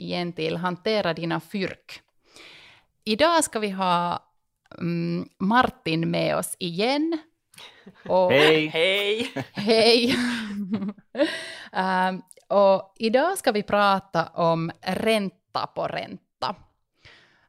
igen 0.00 0.32
till 0.32 0.56
Hantera 0.56 1.14
dina 1.14 1.40
fyrk. 1.40 2.02
Idag 3.04 3.44
ska 3.44 3.58
vi 3.58 3.70
ha 3.70 4.24
mm, 4.78 5.28
Martin 5.38 6.10
med 6.10 6.36
oss 6.36 6.56
igen. 6.58 7.18
Och, 8.08 8.32
Hej! 8.32 8.66
Hej! 8.66 9.32
Hej! 9.52 10.14
um, 11.72 12.22
och 12.58 12.94
idag 12.98 13.38
ska 13.38 13.52
vi 13.52 13.62
prata 13.62 14.26
om 14.26 14.70
ränta 14.80 15.66
på 15.66 15.86
ränta. 15.86 16.54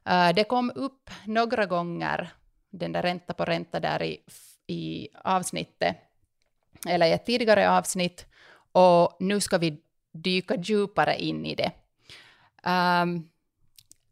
Uh, 0.08 0.34
det 0.34 0.44
kom 0.44 0.72
upp 0.74 1.10
några 1.26 1.66
gånger, 1.66 2.32
den 2.70 2.92
där 2.92 3.02
ränta 3.02 3.34
på 3.34 3.44
ränta 3.44 3.80
där 3.80 4.02
i, 4.02 4.20
i 4.66 5.08
avsnittet, 5.24 5.96
eller 6.88 7.06
i 7.06 7.12
ett 7.12 7.26
tidigare 7.26 7.70
avsnitt, 7.70 8.26
och 8.72 9.16
nu 9.20 9.40
ska 9.40 9.58
vi 9.58 9.82
dyka 10.12 10.54
djupare 10.56 11.22
in 11.22 11.46
i 11.46 11.54
det. 11.54 11.72
Um, 12.66 13.28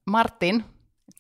Martin, 0.06 0.62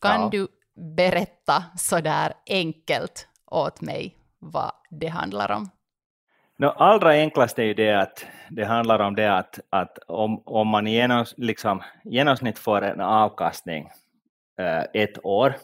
kan 0.00 0.20
Ja. 0.20 0.28
du 0.32 0.48
berätta 0.96 1.64
så 1.76 2.00
där 2.00 2.32
enkelt 2.50 3.28
åt 3.46 3.80
mig 3.80 4.16
vad 4.38 4.72
det 4.90 5.06
handlar 5.08 5.50
om? 5.50 5.70
No, 6.56 6.66
allra 6.66 7.10
enklast 7.10 7.58
är 7.58 7.62
ju 7.62 7.74
det 7.74 8.00
att 8.00 8.26
det 8.50 8.64
handlar 8.64 8.98
om 8.98 9.14
det 9.16 9.36
att, 9.36 9.60
att 9.70 9.98
om, 9.98 10.42
om 10.46 10.68
man 10.68 10.86
i 10.86 10.94
genoms, 10.94 11.34
liksom, 11.36 11.82
genomsnitt 12.04 12.58
får 12.58 12.82
en 12.82 13.00
avkastning 13.00 13.90
eh, 14.58 15.02
ett 15.02 15.24
år, 15.24 15.54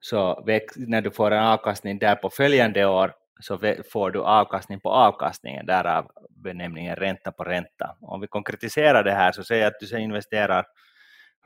så 0.00 0.42
väx, 0.46 0.74
när 0.76 1.00
du 1.02 1.10
får 1.10 1.30
en 1.30 1.44
avkastning 1.44 1.98
där 1.98 2.14
på 2.14 2.30
följande 2.30 2.86
år 2.86 3.14
så 3.42 3.58
får 3.92 4.10
du 4.10 4.22
avkastning 4.22 4.80
på 4.80 4.90
avkastningen, 4.90 5.66
därav 5.66 6.10
benämningen 6.30 6.96
ränta 6.96 7.32
på 7.32 7.44
ränta. 7.44 7.96
Om 8.00 8.20
vi 8.20 8.26
konkretiserar 8.26 9.04
det 9.04 9.12
här 9.12 9.32
så 9.32 9.44
säger 9.44 9.62
jag 9.62 9.70
att 9.70 9.90
du 9.90 9.98
investerar 9.98 10.64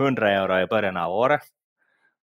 100 0.00 0.30
euro 0.30 0.60
i 0.60 0.66
början 0.66 0.96
av 0.96 1.12
året 1.12 1.40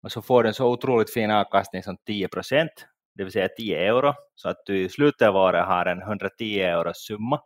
och 0.02 0.12
så 0.12 0.22
får 0.22 0.42
du 0.42 0.48
en 0.48 0.54
så 0.54 0.70
otroligt 0.70 1.12
fin 1.12 1.30
avkastning 1.30 1.82
som 1.82 1.96
10 2.06 2.28
procent, 2.28 2.86
det 3.14 3.24
vill 3.24 3.32
säga 3.32 3.48
10 3.48 3.88
euro, 3.88 4.14
så 4.34 4.48
att 4.48 4.66
du 4.66 4.78
i 4.78 4.88
slutet 4.88 5.28
av 5.28 5.36
året 5.36 5.66
har 5.66 5.86
en 5.86 6.02
110 6.02 6.60
euros 6.60 7.06
summa. 7.06 7.40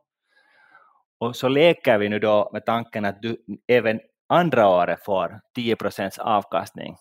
Och 1.18 1.36
så 1.36 1.48
leker 1.48 1.98
vi 1.98 2.08
nu 2.08 2.18
då 2.18 2.50
med 2.52 2.66
tanken 2.66 3.04
att 3.04 3.22
du 3.22 3.36
även 3.68 4.00
andra 4.28 4.68
året 4.68 5.04
får 5.04 5.40
10 5.54 5.76
procents 5.76 6.18
avkastning. 6.18 6.96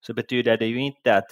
Så 0.00 0.14
betyder 0.14 0.56
det 0.56 0.66
ju 0.66 0.80
inte 0.80 1.16
att 1.16 1.26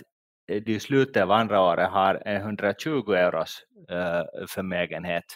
Eh, 0.49 0.63
du 0.63 0.75
i 0.75 0.81
slutet 0.81 1.23
av 1.23 1.31
andra 1.31 1.61
året 1.61 1.91
har 1.91 2.23
en 2.25 2.37
120 2.37 3.13
euros 3.13 3.63
eh, 3.91 4.47
förmögenhet, 4.49 5.35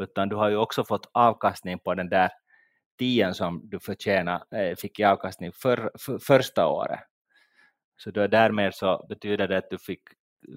utan 0.00 0.28
du 0.28 0.36
har 0.36 0.48
ju 0.48 0.56
också 0.56 0.84
fått 0.84 1.10
avkastning 1.12 1.78
på 1.78 1.94
den 1.94 2.08
där 2.08 2.30
10 2.98 3.34
som 3.34 3.60
du 3.64 3.80
förtjänar, 3.80 4.42
eh, 4.54 4.76
fick 4.76 5.00
i 5.00 5.04
avkastning 5.04 5.52
för, 5.52 5.90
för, 5.98 6.18
första 6.18 6.66
året. 6.66 7.00
Så 7.96 8.10
då 8.10 8.26
därmed 8.26 8.74
så 8.74 9.06
betyder 9.08 9.48
det 9.48 9.58
att 9.58 9.70
du 9.70 9.78
fick 9.78 10.00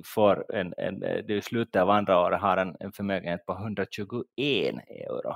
får 0.06 0.56
en, 0.56 0.74
en, 0.78 1.04
eh, 1.04 1.26
du 1.26 1.38
i 1.38 1.42
slutet 1.42 1.82
av 1.82 1.90
andra 1.90 2.20
året 2.20 2.42
har 2.42 2.58
en, 2.58 2.76
en 2.80 2.92
förmögenhet 2.92 3.46
på 3.46 3.54
121 3.54 4.76
euro. 4.90 5.36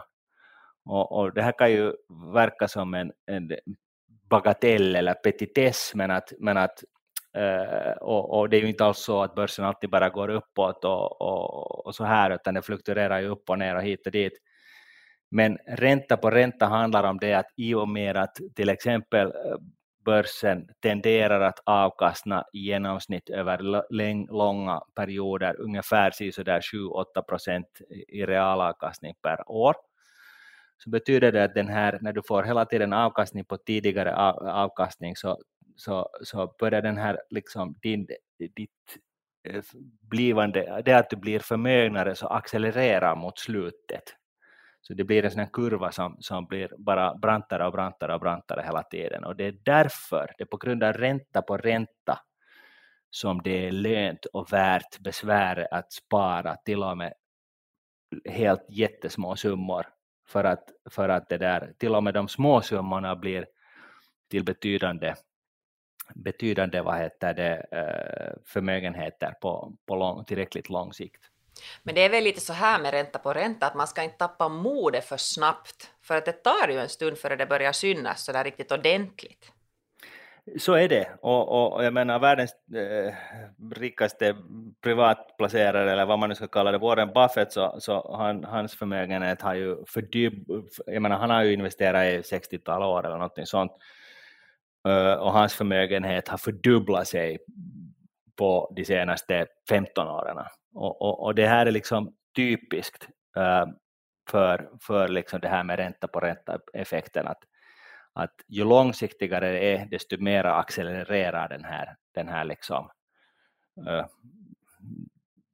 Och, 0.86 1.12
och 1.12 1.34
det 1.34 1.42
här 1.42 1.52
kan 1.58 1.72
ju 1.72 1.94
verka 2.34 2.68
som 2.68 2.94
en, 2.94 3.12
en 3.26 3.52
bagatell 4.30 4.96
eller 4.96 5.14
petitess, 5.14 5.92
men 5.96 6.12
att, 6.12 6.34
men 6.40 6.58
att 6.58 6.84
Eh, 7.38 7.92
och, 7.92 8.40
och 8.40 8.50
det 8.50 8.58
är 8.58 8.62
ju 8.62 8.68
inte 8.68 8.86
alls 8.86 9.00
så 9.00 9.22
att 9.22 9.36
börsen 9.36 9.66
alltid 9.66 9.90
bara 9.90 10.10
går 10.10 10.30
uppåt 10.30 10.86
och, 10.86 11.22
och, 11.22 11.86
och 11.86 11.96
så 11.96 12.04
här, 12.04 12.32
utan 12.32 12.54
det 12.54 12.62
fluktuerar 12.62 13.20
ju 13.20 13.28
upp 13.28 13.50
och 13.50 13.60
ner 13.60 13.76
och 13.76 13.84
hit 13.84 14.06
och 14.06 14.12
dit. 14.12 14.34
Men 15.32 15.58
ränta 15.68 16.18
på 16.18 16.32
ränta 16.32 16.66
handlar 16.66 17.04
om 17.04 17.20
det 17.20 17.34
att 17.34 17.54
i 17.56 17.74
och 17.74 17.90
med 17.90 18.18
att 18.18 18.38
till 18.56 18.70
exempel 18.70 19.28
eh, 19.28 19.58
börsen 20.06 20.68
tenderar 20.82 21.42
att 21.42 21.60
avkastna 21.66 22.44
i 22.54 22.60
genomsnitt 22.60 23.30
över 23.30 23.84
långa 24.34 24.82
perioder, 24.96 25.62
ungefär 25.62 26.12
7-8 26.12 27.22
procent 27.28 27.68
i 28.08 28.26
realavkastning 28.26 29.14
per 29.22 29.52
år, 29.52 29.76
så 30.78 30.90
betyder 30.90 31.32
det 31.32 31.44
att 31.44 31.54
den 31.54 31.68
här, 31.68 32.00
när 32.02 32.14
du 32.14 32.22
får 32.28 32.44
hela 32.44 32.66
tiden 32.66 32.94
avkastning 32.94 33.46
på 33.46 33.58
tidigare 33.58 34.16
avkastning, 34.16 35.16
så, 35.16 35.38
så, 35.82 36.10
så 36.24 36.56
börjar 36.60 36.82
den 36.82 36.98
här, 36.98 37.22
liksom, 37.30 37.76
din, 37.82 38.08
ditt 38.38 38.70
eh, 39.50 39.64
blivande, 40.02 40.82
det 40.86 40.94
att 40.94 41.10
du 41.10 41.16
blir 41.16 41.40
förmögnare, 41.40 42.16
så 42.16 42.28
accelererar 42.28 43.16
mot 43.16 43.40
slutet. 43.40 44.04
Så 44.82 44.94
det 44.94 45.04
blir 45.04 45.26
en 45.26 45.32
sån 45.32 45.40
här 45.40 45.50
kurva 45.54 45.92
som, 45.92 46.18
som 46.20 46.46
blir 46.46 46.72
bara 46.78 47.16
brantare 47.16 47.66
och 47.66 47.72
brantare 47.72 48.14
och 48.14 48.20
brantare 48.20 48.62
hela 48.66 48.84
tiden. 48.84 49.24
Och 49.24 49.36
det 49.36 49.46
är 49.46 49.58
därför, 49.66 50.34
det 50.38 50.44
är 50.44 50.46
på 50.46 50.58
grund 50.58 50.84
av 50.84 50.94
ränta 50.94 51.42
på 51.42 51.58
ränta, 51.58 52.20
som 53.10 53.42
det 53.44 53.68
är 53.68 53.72
lönt 53.72 54.26
och 54.26 54.54
värt 54.54 55.00
besväret 55.00 55.68
att 55.72 55.94
spara 55.94 56.56
till 56.56 56.84
och 56.84 56.98
med 56.98 57.14
helt 58.30 58.66
jättesmå 58.70 59.36
summor. 59.36 59.86
För 60.28 60.44
att, 60.44 60.64
för 60.90 61.10
att 61.10 61.30
det 61.30 61.38
där, 61.38 61.74
till 61.78 61.96
och 61.96 62.04
med 62.04 62.14
de 62.14 62.28
små 62.28 62.62
summorna 62.62 63.16
blir 63.16 63.46
till 64.30 64.46
betydande, 64.46 65.16
betydande 66.16 66.82
vad 66.82 66.98
heter 66.98 67.34
det, 67.34 67.66
eh, 67.72 68.42
förmögenheter 68.46 69.32
på, 69.42 69.74
på 69.86 69.96
lång, 69.96 70.26
tillräckligt 70.26 70.70
lång 70.70 70.94
sikt. 70.94 71.22
Men 71.84 71.96
det 71.96 72.02
är 72.02 72.10
väl 72.10 72.24
lite 72.24 72.42
så 72.42 72.54
här 72.54 72.80
med 72.82 72.92
ränta 72.92 73.20
på 73.20 73.34
ränta 73.34 73.68
att 73.68 73.76
man 73.76 73.88
ska 73.88 74.04
inte 74.04 74.18
tappa 74.18 74.50
modet 74.50 75.06
för 75.06 75.18
snabbt. 75.18 75.92
För 76.02 76.16
att 76.16 76.26
det 76.26 76.32
tar 76.32 76.68
ju 76.68 76.80
en 76.80 76.90
stund 76.90 77.18
före 77.18 77.36
det 77.36 77.46
börjar 77.46 77.72
synas 77.72 78.26
så 78.26 78.32
där 78.32 78.44
riktigt 78.44 78.72
ordentligt. 78.72 79.52
Så 80.60 80.74
är 80.74 80.90
det, 80.90 81.10
och, 81.22 81.74
och, 81.74 81.84
jag 81.84 81.94
menar 81.94 82.20
världens 82.20 82.52
eh, 82.76 83.14
rikaste 83.74 84.36
privatplacerare, 84.82 85.92
eller 85.92 86.06
vad 86.06 86.20
man 86.20 86.30
nu 86.30 86.36
ska 86.36 86.48
kalla 86.48 86.72
det, 86.72 86.78
Warren 86.78 87.14
Buffett, 87.14 87.52
så, 87.52 87.76
så 87.80 88.16
han, 88.18 88.44
hans 88.44 88.76
förmögenhet 88.76 89.42
har 89.42 89.54
ju 89.54 89.86
fördyb, 89.88 90.34
jag 90.86 91.02
menar 91.02 91.18
han 91.18 91.30
har 91.30 91.44
ju 91.44 91.54
investerat 91.54 92.06
i 92.06 92.36
60-tal 92.36 92.84
år 92.84 93.06
eller 93.06 93.18
någonting 93.18 93.46
sånt, 93.46 93.72
och 95.20 95.34
hans 95.34 95.54
förmögenhet 95.54 96.28
har 96.28 96.38
fördubblat 96.38 97.08
sig 97.08 97.40
på 98.38 98.74
de 98.76 98.86
senaste 98.86 99.48
15 99.70 100.08
åren. 100.08 100.38
Och, 100.74 101.02
och, 101.02 101.24
och 101.24 101.36
det 101.36 101.48
här 101.48 101.66
är 101.66 101.72
liksom 101.72 102.16
typiskt 102.36 103.08
för, 104.30 104.70
för 104.82 105.08
liksom 105.08 105.40
det 105.40 105.48
här 105.48 105.64
med 105.64 105.80
ränta 105.80 106.08
på 106.08 106.20
ränta-effekten, 106.20 107.28
att, 107.28 107.44
att 108.14 108.36
ju 108.48 108.64
långsiktigare 108.64 109.52
det 109.52 109.76
är, 109.76 109.86
desto 109.86 110.18
mer 110.18 110.44
accelererar 110.44 111.50
den 111.50 111.64
här, 111.64 111.96
den 112.14 112.28
här 112.28 112.46
liksom, 112.46 112.90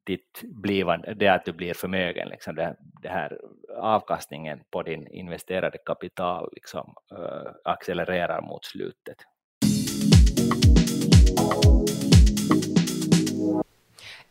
ditt 0.07 0.41
blivande, 0.44 1.13
det 1.13 1.28
att 1.28 1.45
du 1.45 1.51
blir 1.51 1.73
förmögen, 1.73 2.29
liksom 2.29 2.56
det, 2.56 2.75
det 3.01 3.09
här 3.09 3.38
avkastningen 3.78 4.59
på 4.72 4.84
din 4.84 5.07
investerade 5.07 5.78
kapital 5.78 6.50
liksom, 6.53 6.95
uh, 7.13 7.51
accelererar 7.63 8.42
mot 8.42 8.65
slutet. 8.65 9.18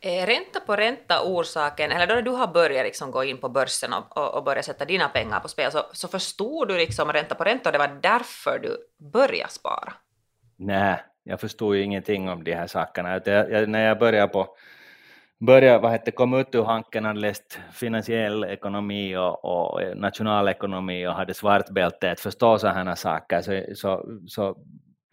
Är 0.01 0.27
ränta 0.27 0.61
på 0.67 0.77
ränta 0.77 1.23
orsaken, 1.25 1.91
eller 1.93 2.07
då 2.07 2.21
du 2.21 2.31
har 2.31 2.47
börjat 2.47 2.85
liksom 2.85 3.11
gå 3.11 3.25
in 3.25 3.39
på 3.39 3.49
börsen 3.49 3.93
och, 3.93 4.17
och, 4.17 4.35
och 4.35 4.45
börjat 4.45 4.65
sätta 4.65 4.85
dina 4.85 5.09
pengar 5.09 5.41
på 5.41 5.49
spel, 5.49 5.73
så, 5.73 5.83
så 5.93 6.09
förstod 6.09 6.69
du 6.69 6.77
liksom 6.77 7.13
ränta 7.13 7.35
på 7.35 7.45
ränta 7.45 7.69
och 7.69 7.73
det 7.73 7.79
var 7.79 7.99
därför 8.03 8.59
du 8.59 8.77
började 9.13 9.53
spara? 9.53 9.93
Nej, 10.57 10.97
jag 11.23 11.41
förstod 11.41 11.77
ju 11.77 11.83
ingenting 11.83 12.29
om 12.29 12.45
de 12.45 12.55
här 12.55 12.67
sakerna. 12.67 13.21
Jag, 13.25 13.51
jag, 13.51 13.69
när 13.69 13.89
jag 13.89 13.99
började 13.99 14.29
på 14.29 14.57
började, 15.39 15.79
vad 15.79 15.91
hette, 15.91 16.11
kom 16.11 16.35
ut 16.35 16.55
ur 16.55 16.65
hanken, 16.65 17.05
hade 17.05 17.21
läst 17.21 17.61
finansiell 17.73 18.45
ekonomi 18.45 19.17
och, 19.17 19.45
och 19.45 19.83
eh, 19.83 19.97
nationalekonomi 19.97 21.07
och 21.07 21.13
hade 21.13 21.35
svart 21.35 21.71
bälte. 21.71 22.11
Att 22.11 22.21
förstå 22.21 22.59
sådana 22.59 22.97
saker, 22.97 23.43
så, 23.43 23.75
så, 23.75 24.21
så 24.27 24.57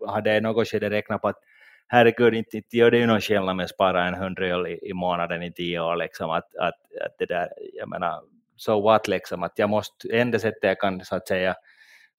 hade 0.07 0.29
jag 0.29 0.37
i 0.37 0.41
något 0.41 0.67
skede 0.67 0.89
räknat 0.89 1.21
på 1.21 1.27
att 1.27 1.39
herregud, 1.87 2.33
inte, 2.33 2.57
inte 2.57 2.77
gör 2.77 2.91
det 2.91 2.97
ju 2.97 3.07
någon 3.07 3.21
skillnad 3.21 3.55
med 3.55 3.63
att 3.63 3.69
spara 3.69 4.07
en 4.07 4.13
hundra 4.13 4.69
i, 4.69 4.89
i 4.89 4.93
månaden 4.93 5.43
i 5.43 5.53
tio 5.53 5.79
år, 5.79 5.95
liksom, 5.95 6.29
att, 6.29 6.55
att, 6.55 6.79
att 7.05 7.15
det 7.19 7.25
där, 7.25 7.49
jag 7.73 7.89
menar, 7.89 8.21
so 8.55 8.81
what 8.81 9.07
liksom, 9.07 9.43
att 9.43 9.53
jag 9.55 9.69
måste, 9.69 10.17
enda 10.17 10.39
sättet 10.39 10.63
jag 10.63 10.79
kan 10.79 11.05
så 11.05 11.15
att 11.15 11.27
säga 11.27 11.55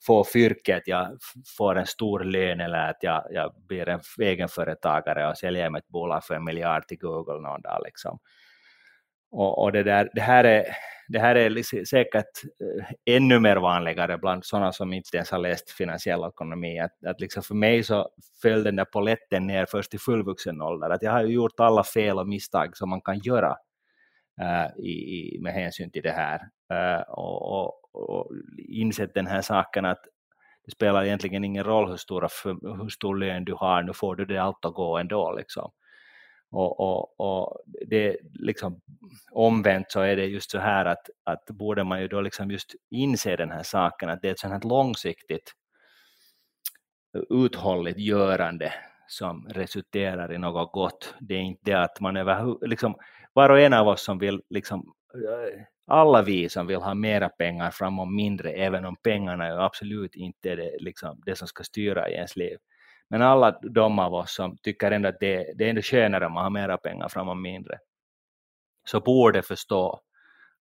få 0.07 0.25
fyrke 0.25 0.77
att 0.77 0.87
jag 0.87 1.19
får 1.59 1.79
en 1.79 1.87
stor 1.87 2.21
lön 2.21 2.61
eller 2.61 2.91
att 2.91 2.99
jag, 3.01 3.25
jag 3.31 3.55
blir 3.69 3.89
en 3.89 4.01
egenföretagare 4.19 5.31
och 5.31 5.39
säljer 5.39 5.79
ett 5.79 5.89
bolag 5.89 6.25
för 6.25 6.35
en 6.35 6.45
miljard 6.45 6.89
till 6.89 6.99
Google 6.99 7.41
någon 7.41 7.63
dag. 7.63 7.81
Liksom. 7.85 8.19
Och, 9.31 9.63
och 9.63 9.73
det, 9.73 9.83
där, 9.83 10.11
det, 10.15 10.21
här 10.21 10.45
är, 10.45 10.65
det 11.09 11.19
här 11.19 11.35
är 11.35 11.85
säkert 11.85 12.45
eh, 12.45 13.15
ännu 13.17 13.39
mer 13.39 13.57
vanligare 13.57 14.19
bland 14.19 14.45
sådana 14.45 14.73
som 14.73 14.93
inte 14.93 15.17
ens 15.17 15.31
har 15.31 15.39
läst 15.39 15.71
finansiell 15.71 16.29
ekonomi. 16.29 16.81
Att, 16.81 17.07
att 17.07 17.21
liksom 17.21 17.43
för 17.43 17.55
mig 17.55 17.83
så 17.83 18.09
föll 18.43 18.63
den 18.63 18.77
där 18.77 18.85
poletten 18.85 19.47
ner 19.47 19.67
först 19.67 19.95
i 19.95 19.99
fullvuxen 19.99 20.63
ålder. 20.63 20.91
Att 20.91 21.03
jag 21.03 21.13
har 21.13 21.23
gjort 21.23 21.61
alla 21.61 21.85
fel 21.85 22.19
och 22.19 22.29
misstag 22.29 22.77
som 22.77 22.91
man 22.91 23.01
kan 23.01 23.19
göra 23.19 23.57
i, 24.79 24.91
i, 24.91 25.39
med 25.41 25.53
hänsyn 25.53 25.91
till 25.91 26.03
det 26.03 26.13
här. 26.13 26.41
Äh, 26.71 27.03
och, 27.03 27.53
och, 27.53 27.95
och 27.95 28.31
insett 28.69 29.15
den 29.15 29.27
här 29.27 29.43
saken 29.43 29.85
att 29.85 30.05
det 30.65 30.71
spelar 30.71 31.05
egentligen 31.05 31.45
ingen 31.45 31.65
roll 31.65 31.89
hur, 31.89 31.97
stora, 31.97 32.29
hur 32.63 32.89
stor 32.89 33.17
lön 33.17 33.45
du 33.45 33.55
har, 33.55 33.83
nu 33.83 33.93
får 33.93 34.17
du 34.17 34.25
det 34.25 34.39
allt 34.39 34.65
att 34.65 34.75
gå 34.75 34.99
ändå. 34.99 35.33
Liksom. 35.33 35.71
Och, 36.51 36.81
och, 36.81 37.21
och 37.21 37.61
det 37.87 38.17
liksom 38.35 38.81
omvänt 39.31 39.91
så 39.91 40.01
är 40.01 40.17
det 40.17 40.25
just 40.25 40.51
så 40.51 40.59
här 40.59 40.85
att, 40.85 41.11
att 41.25 41.45
borde 41.47 41.85
man 41.85 42.01
ju 42.01 42.09
då 42.09 42.21
liksom 42.21 42.51
just 42.51 42.75
inse 42.91 43.37
den 43.37 43.51
här 43.51 43.63
saken 43.63 44.09
att 44.09 44.23
det 44.23 44.29
är 44.29 44.33
ett 44.33 44.39
sånt 44.39 44.53
här 44.53 44.69
långsiktigt 44.69 45.53
uthålligt 47.31 47.99
görande 47.99 48.73
som 49.07 49.49
resulterar 49.49 50.33
i 50.33 50.39
något 50.39 50.73
gott. 50.73 51.15
Det 51.21 51.35
är 51.35 51.41
inte 51.41 51.63
det 51.65 51.83
att 51.83 52.01
man 52.01 52.17
över, 52.17 52.67
liksom, 52.67 52.95
var 53.35 53.51
och 53.51 53.61
en 53.61 53.73
av 53.73 53.89
oss 53.89 54.05
som 54.05 54.19
vill 54.19 54.43
liksom, 54.51 54.95
äh, 55.15 55.63
alla 55.87 56.23
vi 56.23 56.49
som 56.49 56.67
vill 56.67 56.77
ha 56.77 56.95
mera 56.95 57.29
pengar 57.29 57.71
framom 57.71 58.17
mindre, 58.17 58.53
även 58.53 58.85
om 58.85 58.97
pengarna 58.97 59.47
är 59.47 59.59
absolut 59.59 60.15
inte 60.15 60.51
är 60.51 60.57
det, 60.57 60.77
liksom, 60.79 61.23
det 61.27 61.37
som 61.37 61.49
ska 61.49 61.65
styra 61.65 62.09
i 62.09 62.13
ens 62.13 62.37
liv. 62.37 62.59
Men 63.11 63.23
alla 63.23 63.61
de 63.63 63.99
av 63.99 64.15
oss 64.15 64.35
som 64.35 64.57
tycker 64.57 64.91
ändå 64.91 65.09
att 65.09 65.21
det, 65.21 65.53
det 65.57 65.65
är 65.65 65.71
ändå 65.71 65.83
skönare 65.83 66.27
om 66.27 66.33
man 66.33 66.43
har 66.43 66.51
mera 66.51 66.77
pengar 66.77 67.09
framom 67.09 67.43
mindre, 67.43 67.79
så 68.85 69.01
borde 69.01 69.43
förstå 69.43 70.01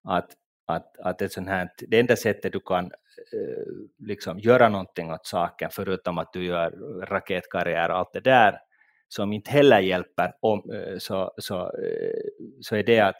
att, 0.03 0.31
att, 0.67 0.97
att 0.99 1.21
ett 1.21 1.31
sånt 1.31 1.49
här, 1.49 1.69
det 1.87 1.99
enda 1.99 2.15
sättet 2.15 2.53
du 2.53 2.59
kan 2.59 2.85
äh, 2.85 4.07
liksom 4.07 4.39
göra 4.39 4.69
någonting 4.69 5.11
åt 5.11 5.25
saken, 5.25 5.69
förutom 5.73 6.17
att 6.17 6.33
du 6.33 6.45
gör 6.45 6.71
raketkarriär 7.05 7.89
och 7.89 7.97
allt 7.97 8.13
det 8.13 8.19
där, 8.19 8.59
som 9.15 9.33
inte 9.33 9.51
heller 9.51 9.79
hjälper, 9.79 10.33
om, 10.39 10.71
eh, 10.73 10.97
så, 10.97 11.33
så, 11.37 11.61
eh, 11.61 12.23
så 12.61 12.75
är 12.75 12.83
det 12.83 12.99
att 12.99 13.15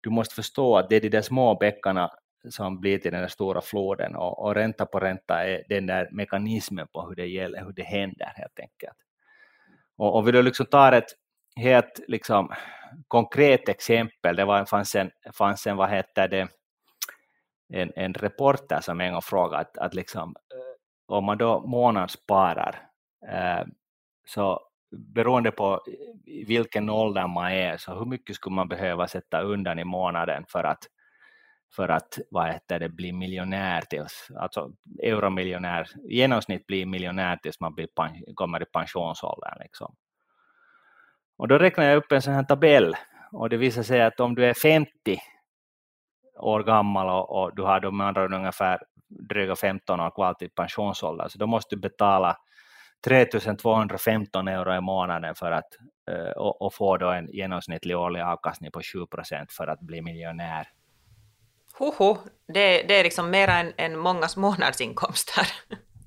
du 0.00 0.10
måste 0.10 0.34
förstå 0.34 0.76
att 0.76 0.88
det 0.88 0.96
är 0.96 1.00
de 1.00 1.08
där 1.08 1.22
små 1.22 1.54
bäckarna 1.54 2.10
som 2.50 2.80
blir 2.80 2.98
till 2.98 3.12
den 3.12 3.20
där 3.20 3.28
stora 3.28 3.60
floden 3.60 4.16
och, 4.16 4.44
och 4.44 4.54
ränta 4.54 4.86
på 4.86 5.00
ränta 5.00 5.44
är 5.44 5.64
den 5.68 5.86
där 5.86 6.08
mekanismen 6.12 6.86
på 6.92 7.06
hur 7.08 7.14
det, 7.14 7.26
gäller, 7.26 7.64
hur 7.64 7.72
det 7.72 7.82
händer 7.82 8.32
helt 8.36 8.60
enkelt. 8.60 8.96
Och 9.96 10.16
om 10.16 10.24
vi 10.24 10.32
då 10.32 10.42
liksom 10.42 10.66
tar 10.66 10.92
ett 10.92 11.10
helt 11.56 12.00
liksom, 12.08 12.52
konkret 13.08 13.68
exempel, 13.68 14.36
det 14.36 14.44
var, 14.44 14.64
fanns 14.64 14.94
en, 14.94 15.10
fanns 15.32 15.66
en 15.66 15.76
vad 15.76 15.90
heter 15.90 16.28
det, 16.28 16.48
en, 17.72 17.92
en 17.96 18.14
reporter 18.14 18.80
som 18.80 19.00
en 19.00 19.12
gång 19.12 19.22
frågade 19.22 19.60
att, 19.60 19.78
att 19.78 19.94
liksom, 19.94 20.34
eh, 20.54 21.16
om 21.16 21.24
man 21.24 21.38
då 21.38 21.66
månadssparar 21.66 22.88
eh, 23.28 23.66
så 24.26 24.60
beroende 24.96 25.50
på 25.50 25.80
vilken 26.46 26.90
ålder 26.90 27.26
man 27.26 27.52
är, 27.52 27.76
så 27.76 27.94
hur 27.94 28.04
mycket 28.04 28.36
skulle 28.36 28.54
man 28.54 28.68
behöva 28.68 29.08
sätta 29.08 29.40
undan 29.40 29.78
i 29.78 29.84
månaden 29.84 30.44
för 30.48 30.64
att, 30.64 30.78
för 31.76 31.88
att 31.88 32.18
vad 32.30 32.52
heter 32.52 32.80
det, 32.80 32.88
bli 32.88 33.12
miljonär 33.12 33.80
tills, 33.80 34.28
alltså 34.36 34.72
euromiljonär, 35.02 35.86
i 36.08 36.16
genomsnitt 36.16 36.66
bli 36.66 36.86
miljonär 36.86 37.36
tills 37.36 37.60
man 37.60 37.74
blir, 37.74 37.88
kommer 38.34 38.62
i 38.62 38.66
pensionsåldern. 38.66 39.58
Liksom. 39.60 39.94
Och 41.36 41.48
då 41.48 41.58
räknar 41.58 41.84
jag 41.84 41.96
upp 41.96 42.12
en 42.12 42.22
sån 42.22 42.34
här 42.34 42.44
tabell 42.44 42.96
och 43.32 43.48
det 43.48 43.56
visar 43.56 43.82
sig 43.82 44.02
att 44.02 44.20
om 44.20 44.34
du 44.34 44.44
är 44.44 44.54
50 44.54 44.90
år 46.38 46.62
gammal 46.62 47.08
och, 47.08 47.42
och 47.42 47.56
du 47.56 47.62
har 47.62 47.80
då 47.80 47.90
med 47.90 48.06
andra 48.06 48.36
ungefär 48.36 48.78
dryga 49.08 49.56
15 49.56 50.00
år 50.00 50.10
kvar 50.10 50.34
till 50.34 50.50
pensionsåldern, 50.50 51.28
så 51.30 51.38
då 51.38 51.46
måste 51.46 51.76
du 51.76 51.80
betala 51.80 52.36
3215 53.04 54.48
euro 54.48 54.74
i 54.76 54.80
månaden 54.80 55.34
för 55.34 55.52
att 55.52 55.68
uh, 56.10 56.30
och, 56.30 56.62
och, 56.62 56.74
få 56.74 56.96
då 56.96 57.10
en 57.10 57.28
genomsnittlig 57.32 57.96
årlig 57.96 58.20
avkastning 58.20 58.70
på 58.70 58.80
7 58.82 59.06
procent 59.06 59.52
för 59.52 59.66
att 59.66 59.80
bli 59.80 60.02
miljonär. 60.02 60.68
Hoho, 61.78 62.18
det, 62.46 62.82
det 62.82 62.94
är 62.94 63.04
liksom 63.04 63.30
mer 63.30 63.48
än, 63.48 63.72
än 63.76 63.98
mångas 63.98 64.36
månadsinkomster. 64.36 65.46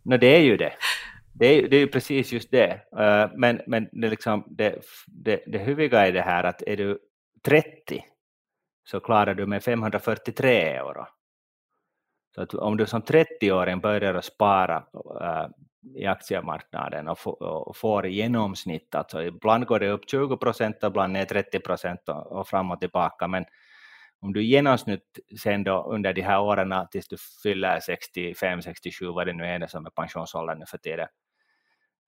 no, 0.03 0.17
det 0.17 0.35
är 0.35 0.41
ju 0.41 0.57
det. 0.57 0.73
Det 1.33 1.45
är, 1.45 1.67
det 1.69 1.75
är 1.75 1.79
ju 1.79 1.87
precis 1.87 2.31
just 2.31 2.51
det. 2.51 2.81
Uh, 2.99 3.37
men 3.37 3.61
men 3.67 3.89
det, 3.91 4.09
liksom, 4.09 4.43
det, 4.47 4.81
det, 5.07 5.43
det 5.47 5.57
huvudiga 5.57 6.07
är 6.07 6.11
det 6.11 6.21
här 6.21 6.43
att 6.43 6.61
är 6.61 6.77
du 6.77 6.99
30 7.45 8.03
så 8.83 8.99
klarar 8.99 9.33
du 9.33 9.45
med 9.45 9.63
543 9.63 10.61
euro. 10.61 11.05
Så 12.35 12.41
att 12.41 12.53
om 12.53 12.77
du 12.77 12.85
som 12.85 13.01
30-åring 13.01 13.79
börjar 13.79 14.13
att 14.13 14.25
spara 14.25 14.77
uh, 15.21 15.47
i 15.95 16.05
aktiemarknaden 16.05 17.07
och, 17.07 17.41
och 17.41 17.77
får 17.77 18.05
i 18.05 18.13
genomsnitt, 18.13 18.95
alltså 18.95 19.23
ibland 19.23 19.65
går 19.65 19.79
det 19.79 19.89
upp 19.89 20.09
20 20.09 20.37
procent 20.37 20.83
och 20.83 20.89
ibland 20.89 21.13
ner 21.13 21.25
30 21.25 21.59
procent 21.59 22.09
och, 22.09 22.31
och 22.31 22.47
fram 22.47 22.71
och 22.71 22.79
tillbaka, 22.79 23.27
men 23.27 23.45
om 24.19 24.33
du 24.33 24.41
i 24.41 24.45
genomsnitt 24.45 25.19
sen 25.41 25.63
då 25.63 25.83
under 25.83 26.13
de 26.13 26.21
här 26.21 26.39
åren 26.39 26.87
tills 26.91 27.07
du 27.07 27.17
fyller 27.43 27.79
65, 27.79 28.61
67, 28.61 29.07
vad 29.07 29.27
det 29.27 29.33
nu 29.33 29.45
är 29.45 29.59
det 29.59 29.67
som 29.67 29.85
är 29.85 29.89
pensionsåldern 29.89 30.59
nu 30.59 30.65
för 30.65 30.77
tiden, 30.77 31.07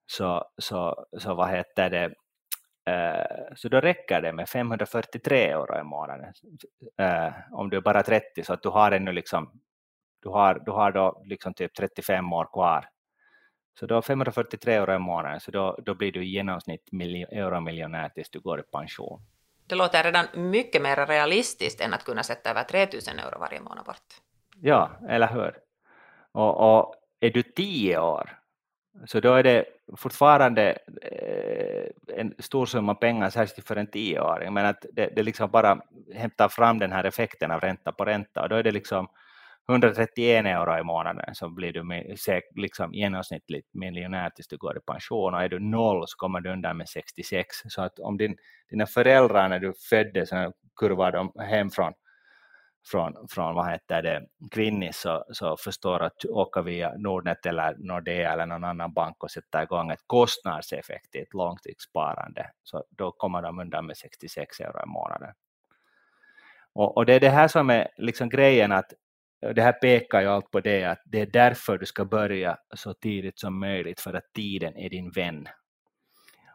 så, 0.06 0.46
så, 0.58 1.06
så 1.18 1.36
vad 1.36 1.50
heter 1.50 1.90
det, 1.90 2.14
eh, 2.92 3.56
så 3.56 3.70
då 3.70 3.80
räcker 3.80 4.22
det 4.22 4.34
med 4.34 4.50
543 4.50 5.44
euro 5.44 5.80
i 5.80 5.84
månaden. 5.84 6.34
Eh, 6.98 7.34
om 7.52 7.70
du 7.70 7.78
är 7.78 7.81
bara 7.81 8.04
30, 8.04 8.44
så 8.44 8.54
att 8.54 8.64
du 8.64 8.70
har 8.70 8.92
ännu 8.92 9.12
liksom, 9.12 9.62
du 10.22 10.30
har, 10.30 10.62
du 10.66 10.72
har 10.72 10.92
då 10.92 11.24
liksom 11.26 11.54
typ 11.54 11.76
35 11.76 12.34
år 12.34 12.46
kvar 12.54 12.86
så 13.80 13.86
då 13.86 14.02
543 14.02 14.74
euro 14.74 14.96
i 14.96 15.00
månaden, 15.00 15.40
så 15.40 15.52
då, 15.52 15.78
då 15.86 15.96
blir 15.96 16.12
du 16.12 16.24
i 16.24 16.28
genomsnitt 16.28 16.90
euromiljonär 17.31 18.10
tills 18.10 18.30
du 18.30 18.40
går 18.40 18.60
i 18.60 18.64
pension. 18.64 19.22
Det 19.68 19.76
låter 19.76 20.04
redan 20.04 20.26
mycket 20.34 20.81
mer 20.81 21.06
realistiskt 21.06 21.81
än 21.81 21.94
att 21.94 22.04
kunna 22.04 22.24
sätta 22.24 22.50
över 22.50 22.64
3000 22.64 23.20
euro 23.20 23.40
varje 23.40 23.62
månad 23.62 23.86
bort. 23.86 24.08
Ja, 24.62 24.92
eller 25.10 25.28
hur? 25.28 25.58
Och, 26.31 26.80
och 26.80 26.96
är 27.20 27.30
du 27.30 27.44
10 27.44 28.00
år, 28.00 28.40
så 29.06 29.20
då 29.20 29.34
är 29.34 29.44
det 29.44 29.66
fortfarande 29.98 30.78
eh, 31.02 32.18
en 32.19 32.33
stor 32.40 32.66
summa 32.66 32.95
pengar, 32.95 33.30
särskilt 33.30 33.68
för 33.68 33.76
en 33.76 33.88
tioåring, 33.88 34.54
men 34.54 34.66
att 34.66 34.86
det, 34.94 35.09
det 35.16 35.24
liksom 35.24 35.52
bara 35.52 35.81
hämtar 36.14 36.50
fram 36.50 36.80
den 36.80 36.92
här 36.92 37.04
effekten 37.04 37.52
av 37.52 37.59
ränta 37.59 37.92
på 37.92 38.06
ränta, 38.06 38.42
och 38.42 38.50
då 38.50 38.56
är 38.56 38.64
det 38.64 38.71
liksom 38.71 39.07
131 39.69 40.45
euro 40.45 40.80
i 40.80 40.83
månaden 40.83 41.35
så 41.35 41.49
blir 41.49 41.73
du 41.73 41.83
med, 41.83 42.18
liksom 42.56 42.94
genomsnittligt 42.94 43.68
miljonär 43.73 44.30
tills 44.30 44.47
du 44.47 44.57
går 44.57 44.78
i 44.78 44.81
pension 44.81 45.33
och 45.33 45.42
är 45.42 45.49
du 45.49 45.59
noll 45.59 46.04
så 46.07 46.18
kommer 46.18 46.42
du 46.42 46.52
undan 46.52 46.78
med 46.78 46.90
66. 46.90 47.47
Så 47.68 47.81
att 47.81 47.99
om 47.99 48.18
din, 48.18 48.38
dina 48.69 48.85
föräldrar 48.85 49.49
när 49.49 49.59
du 49.59 49.73
föddes 49.90 50.30
kurvar 50.76 51.11
de 51.11 51.31
hem 51.40 51.69
från, 51.69 51.94
från, 52.92 53.28
från 53.30 53.56
vad 53.56 53.71
heter 53.71 54.02
det, 54.02 54.26
Kvinnis 54.52 54.99
så, 54.99 55.26
så 55.31 55.57
förstår 55.57 56.04
att 56.04 56.26
åka 56.26 56.61
via 56.61 56.94
Nordnet 56.97 57.45
eller 57.45 57.76
Nordea 57.78 58.33
eller 58.33 58.45
någon 58.45 58.64
annan 58.64 58.94
bank 58.94 59.23
och 59.23 59.31
sätta 59.31 59.64
igång 59.64 59.92
ett 59.92 60.04
kostnadseffektivt 60.07 61.33
långtidssparande 61.33 62.52
så 62.64 62.83
då 62.90 63.11
kommer 63.11 63.42
de 63.42 63.59
undan 63.59 63.85
med 63.85 63.97
66 63.97 64.59
euro 64.59 64.83
i 64.83 64.88
månaden. 64.88 65.33
Och, 66.73 66.97
och, 66.97 67.06
det 67.06 67.14
är 67.14 67.19
det 67.19 67.30
här 67.30 67.47
som 67.47 67.69
är 67.69 67.88
liksom 67.97 68.30
grejen 68.30 68.71
att 68.71 68.94
det 69.42 69.62
här 69.62 69.72
pekar 69.72 70.22
ju 70.22 70.28
allt 70.28 70.52
på 70.52 70.60
det 70.60 70.84
att 70.84 71.02
det 71.06 71.22
är 71.22 71.26
därför 71.26 71.78
du 71.78 71.86
ska 71.86 72.06
börja 72.06 72.58
så 72.76 72.94
tidigt 72.94 73.40
som 73.40 73.60
möjligt 73.60 74.02
för 74.02 74.14
att 74.14 74.34
tiden 74.36 74.78
är 74.78 74.90
din 74.90 75.12
vän. 75.12 75.48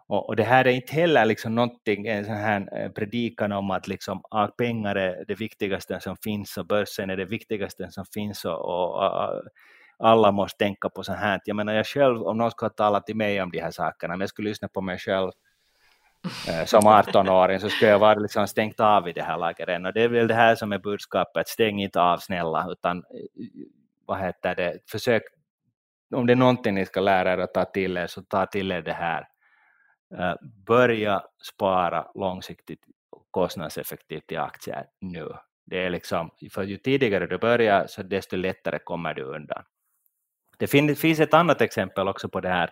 Och, 0.07 0.29
och 0.29 0.37
det 0.37 0.45
här 0.45 0.65
är 0.65 0.71
inte 0.71 0.93
heller 0.93 1.25
liksom 1.25 1.55
någonting, 1.55 2.07
en 2.07 2.25
sån 2.25 2.35
här 2.35 2.83
eh, 2.83 2.91
predikan 2.91 3.53
om 3.53 3.71
att 3.71 3.89
liksom, 3.89 4.21
ah, 4.31 4.47
pengar 4.47 4.97
är 4.97 5.25
det 5.29 5.35
viktigaste 5.35 6.01
som 6.01 6.17
finns 6.25 6.57
och 6.57 6.67
börsen 6.67 7.11
är 7.11 7.17
det 7.17 7.25
viktigaste 7.25 7.91
som 7.91 8.05
finns 8.15 8.45
och, 8.45 8.59
och, 8.59 8.95
och 9.99 10.09
alla 10.09 10.33
måste 10.33 10.65
tänka 10.65 10.89
på 10.89 11.05
så 11.05 11.13
här. 11.13 11.41
Jag 11.45 11.57
menar 11.57 11.73
jag 11.73 11.87
själv, 11.87 12.23
om 12.23 12.39
någon 12.39 12.51
skulle 12.51 12.71
tala 12.71 13.01
till 13.01 13.17
mig 13.17 13.43
om 13.43 13.51
de 13.51 13.61
här 13.61 13.71
sakerna, 13.71 14.13
men 14.15 14.21
jag 14.21 14.29
skulle 14.29 14.49
lyssna 14.49 14.69
på 14.69 14.81
mig 14.81 14.99
själv 14.99 15.31
Eh, 16.49 16.65
som 16.65 16.81
18-åring 16.81 17.61
så 17.61 17.69
skulle 17.69 17.91
jag 17.91 17.99
vara 17.99 18.15
liksom 18.15 18.49
stängt 18.49 18.81
av 18.81 19.09
i 19.09 19.13
det 19.13 19.23
här 19.23 19.39
laget 19.39 19.69
redan. 19.69 19.87
Och 19.87 19.93
det 19.93 20.03
är 20.03 20.09
väl 20.09 20.27
det 20.27 20.35
här 20.35 20.55
som 20.55 20.73
är 20.73 20.79
budskapet, 20.79 21.49
stäng 21.49 21.83
inte 21.83 22.01
av 22.01 22.19
snälla, 22.19 22.67
utan 22.71 22.99
eh, 22.99 23.05
vad 24.07 24.19
heter 24.21 24.55
det, 24.55 24.79
försök, 24.91 25.23
om 26.15 26.27
det 26.27 26.33
är 26.33 26.37
någonting 26.37 26.75
ni 26.75 26.87
ska 26.87 27.01
lära 27.01 27.33
er 27.33 27.39
att 27.39 27.55
ta 27.55 27.65
till 27.65 27.97
er, 27.97 28.07
så 28.07 28.23
ta 28.23 28.47
till 28.47 28.73
er 28.73 28.83
det 28.83 28.93
här. 28.93 29.29
Eh, 30.19 30.35
börja 30.67 31.23
spara 31.43 32.07
långsiktigt 32.15 32.83
kostnadseffektivt 33.31 34.33
i 34.33 34.37
aktier 34.37 34.87
nu. 35.01 35.29
Det 35.67 35.85
är 35.85 35.91
liksom, 35.91 36.31
för 36.51 36.63
ju 36.63 36.77
tidigare 36.77 37.27
du 37.27 37.39
börjar, 37.39 37.87
så 37.87 38.03
desto 38.03 38.37
lättare 38.37 38.79
kommer 38.79 39.15
du 39.15 39.23
undan. 39.23 39.63
Det 40.59 40.67
finns 40.97 41.21
ett 41.21 41.35
annat 41.35 41.61
exempel 41.61 42.09
också 42.09 42.29
på 42.29 42.41
det 42.41 42.49
här. 42.49 42.71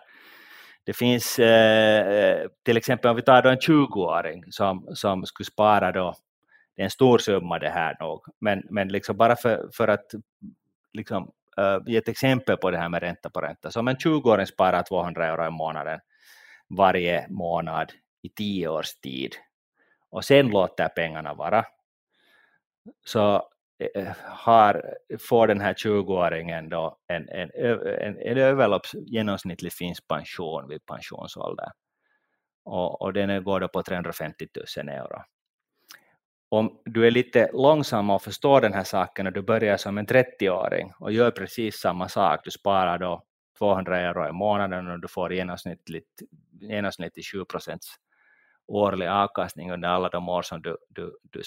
Det 0.83 0.93
finns 0.93 1.39
eh, 1.39 2.47
till 2.63 2.77
exempel 2.77 3.09
om 3.09 3.15
vi 3.15 3.21
tar 3.21 3.41
då 3.41 3.49
en 3.49 3.57
20-åring 3.57 4.43
som, 4.49 4.87
som 4.93 5.25
skulle 5.25 5.45
spara 5.45 5.91
då, 5.91 6.15
det 6.75 6.81
är 6.81 6.83
en 6.83 6.89
stor 6.89 7.17
summa 7.17 7.59
det 7.59 7.69
här 7.69 7.97
nog, 7.99 8.25
men, 8.39 8.63
men 8.69 8.87
liksom 8.87 9.17
bara 9.17 9.35
för, 9.35 9.69
för 9.73 9.87
att 9.87 10.05
liksom, 10.93 11.31
eh, 11.57 11.79
ge 11.85 11.97
ett 11.97 12.07
exempel 12.07 12.57
på 12.57 12.71
det 12.71 12.77
här 12.77 12.89
med 12.89 13.01
ränta 13.01 13.29
på 13.29 13.41
ränta. 13.41 13.71
Så 13.71 13.79
om 13.79 13.87
en 13.87 13.95
20-åring 13.95 14.45
sparar 14.45 14.83
200 14.83 15.27
euro 15.27 15.47
i 15.47 15.49
månaden 15.49 15.99
varje 16.69 17.27
månad 17.29 17.91
i 18.21 18.29
tio 18.29 18.67
års 18.67 18.95
tid 18.95 19.35
och 20.09 20.25
sen 20.25 20.47
låter 20.47 20.87
pengarna 20.87 21.33
vara, 21.33 21.65
så 23.05 23.49
Eh, 23.79 24.13
har, 24.25 24.95
får 25.19 25.47
den 25.47 25.61
här 25.61 25.73
20-åringen 25.73 26.69
då 26.69 26.97
en, 27.07 27.29
en, 27.29 27.51
en, 27.53 28.17
en 28.17 28.37
överlopps 28.37 28.93
genomsnittlig 28.93 29.73
finsk 29.73 30.07
pension 30.07 30.67
vid 30.67 30.85
pensionsålder. 30.85 31.71
Och, 32.65 33.01
och 33.01 33.13
den 33.13 33.43
går 33.43 33.59
då 33.59 33.67
på 33.67 33.83
350 33.83 34.47
000 34.77 34.89
euro. 34.89 35.21
Om 36.49 36.81
du 36.85 37.07
är 37.07 37.11
lite 37.11 37.49
långsam 37.53 38.09
och 38.09 38.21
förstår 38.21 38.61
den 38.61 38.73
här 38.73 38.83
saken 38.83 39.27
och 39.27 39.33
du 39.33 39.41
börjar 39.41 39.77
som 39.77 39.97
en 39.97 40.07
30-åring 40.07 40.93
och 40.99 41.11
gör 41.11 41.31
precis 41.31 41.79
samma 41.79 42.09
sak, 42.09 42.39
du 42.43 42.51
sparar 42.51 42.99
då 42.99 43.23
200 43.57 43.99
euro 43.99 44.29
i 44.29 44.31
månaden 44.31 44.87
och 44.87 44.99
du 44.99 45.07
får 45.07 45.33
genomsnittligt, 45.33 46.21
genomsnittligt 46.61 47.31
7 47.31 47.45
procents 47.45 47.95
årlig 48.67 49.07
avkastning 49.07 49.71
under 49.71 49.89
alla 49.89 50.09
de 50.09 50.29
år 50.29 50.41
som 50.41 50.61
du, 50.61 50.77
du, 50.89 51.17
du 51.21 51.41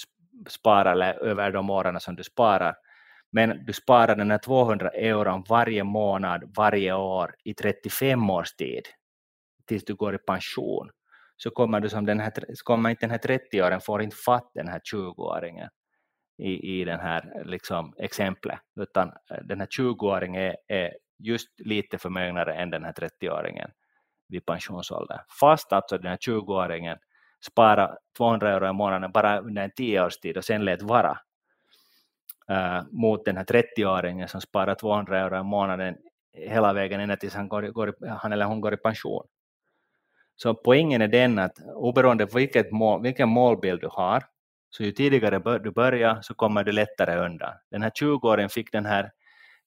sparar, 0.47 0.91
eller 0.91 1.23
över 1.23 1.51
de 1.51 1.69
åren 1.69 1.99
som 1.99 2.15
du 2.15 2.23
sparar. 2.23 2.75
Men 3.31 3.65
du 3.65 3.73
sparar 3.73 4.15
den 4.15 4.31
här 4.31 4.37
200 4.37 4.89
euron 4.89 5.43
varje 5.49 5.83
månad, 5.83 6.53
varje 6.57 6.93
år 6.93 7.35
i 7.43 7.53
35 7.53 8.29
års 8.29 8.55
tid, 8.55 8.83
tills 9.67 9.85
du 9.85 9.95
går 9.95 10.15
i 10.15 10.17
pension. 10.17 10.89
Så 11.37 11.49
kommer, 11.49 11.79
du 11.79 11.89
som 11.89 12.05
den 12.05 12.19
här, 12.19 12.33
kommer 12.63 12.89
inte 12.89 13.05
den 13.05 13.11
här 13.11 13.17
30-åringen, 13.17 13.79
får 13.79 14.01
inte 14.01 14.15
fatt 14.15 14.51
den 14.53 14.67
här 14.67 14.81
20-åringen 14.93 15.69
i, 16.37 16.81
i 16.81 16.85
den 16.85 16.99
här 16.99 17.43
liksom, 17.45 17.93
exemplet, 17.97 18.59
utan 18.79 19.07
eh, 19.07 19.37
den 19.43 19.59
här 19.59 19.67
20-åringen 19.67 20.41
är, 20.41 20.55
är 20.67 20.93
just 21.19 21.59
lite 21.59 21.97
förmögnare 21.97 22.53
än 22.53 22.69
den 22.69 22.83
här 22.83 22.93
30-åringen 22.93 23.71
vid 24.29 24.45
pensionsåldern. 24.45 25.19
Fast 25.39 25.73
alltså 25.73 25.97
den 25.97 26.07
här 26.07 26.17
20-åringen 26.17 26.97
spara 27.47 27.97
200 28.17 28.51
euro 28.51 28.69
i 28.69 28.73
månaden 28.73 29.11
bara 29.11 29.39
under 29.39 29.63
en 29.63 29.71
tioårstid 29.71 30.37
och 30.37 30.45
sen 30.45 30.65
lät 30.65 30.81
vara 30.81 31.19
uh, 32.51 32.83
mot 32.91 33.25
den 33.25 33.37
här 33.37 33.43
30-åringen 33.43 34.27
som 34.27 34.41
sparar 34.41 34.75
200 34.75 35.19
euro 35.19 35.39
i 35.39 35.43
månaden 35.43 35.95
hela 36.33 36.73
vägen 36.73 36.99
ända 36.99 37.15
tills 37.15 37.33
han, 37.33 37.47
går, 37.47 37.61
går, 37.63 37.95
han 38.07 38.33
eller 38.33 38.45
hon 38.45 38.61
går 38.61 38.73
i 38.73 38.77
pension. 38.77 39.27
Så 40.35 40.53
poängen 40.53 41.01
är 41.01 41.07
den 41.07 41.39
att 41.39 41.59
oberoende 41.75 42.23
av 42.23 42.33
vilket 42.33 42.71
mål, 42.71 43.01
vilken 43.03 43.29
målbild 43.29 43.81
du 43.81 43.87
har, 43.91 44.23
så 44.69 44.83
ju 44.83 44.91
tidigare 44.91 45.59
du 45.59 45.71
börjar 45.71 46.21
så 46.21 46.33
kommer 46.33 46.63
du 46.63 46.71
lättare 46.71 47.25
undan. 47.25 47.53
Den 47.71 47.81
här 47.81 47.89
20-åringen 47.89 48.49
fick 48.49 48.71
den 48.71 48.85
här 48.85 49.11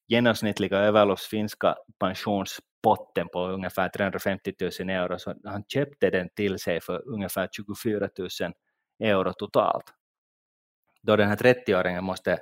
genomsnittliga 0.07 0.77
överloppsfinska 0.77 1.75
pensions 1.99 2.59
potten 2.83 3.27
på 3.27 3.47
ungefär 3.47 3.89
350 3.89 4.53
000 4.79 4.89
euro, 4.89 5.19
så 5.19 5.35
han 5.43 5.63
köpte 5.63 6.09
den 6.09 6.29
till 6.29 6.59
sig 6.59 6.81
för 6.81 7.07
ungefär 7.07 7.49
24 7.51 8.09
000 8.17 8.29
euro 8.99 9.33
totalt. 9.33 9.93
Då 11.01 11.15
den 11.15 11.29
här 11.29 11.35
30-åringen 11.35 12.01
måste 12.01 12.39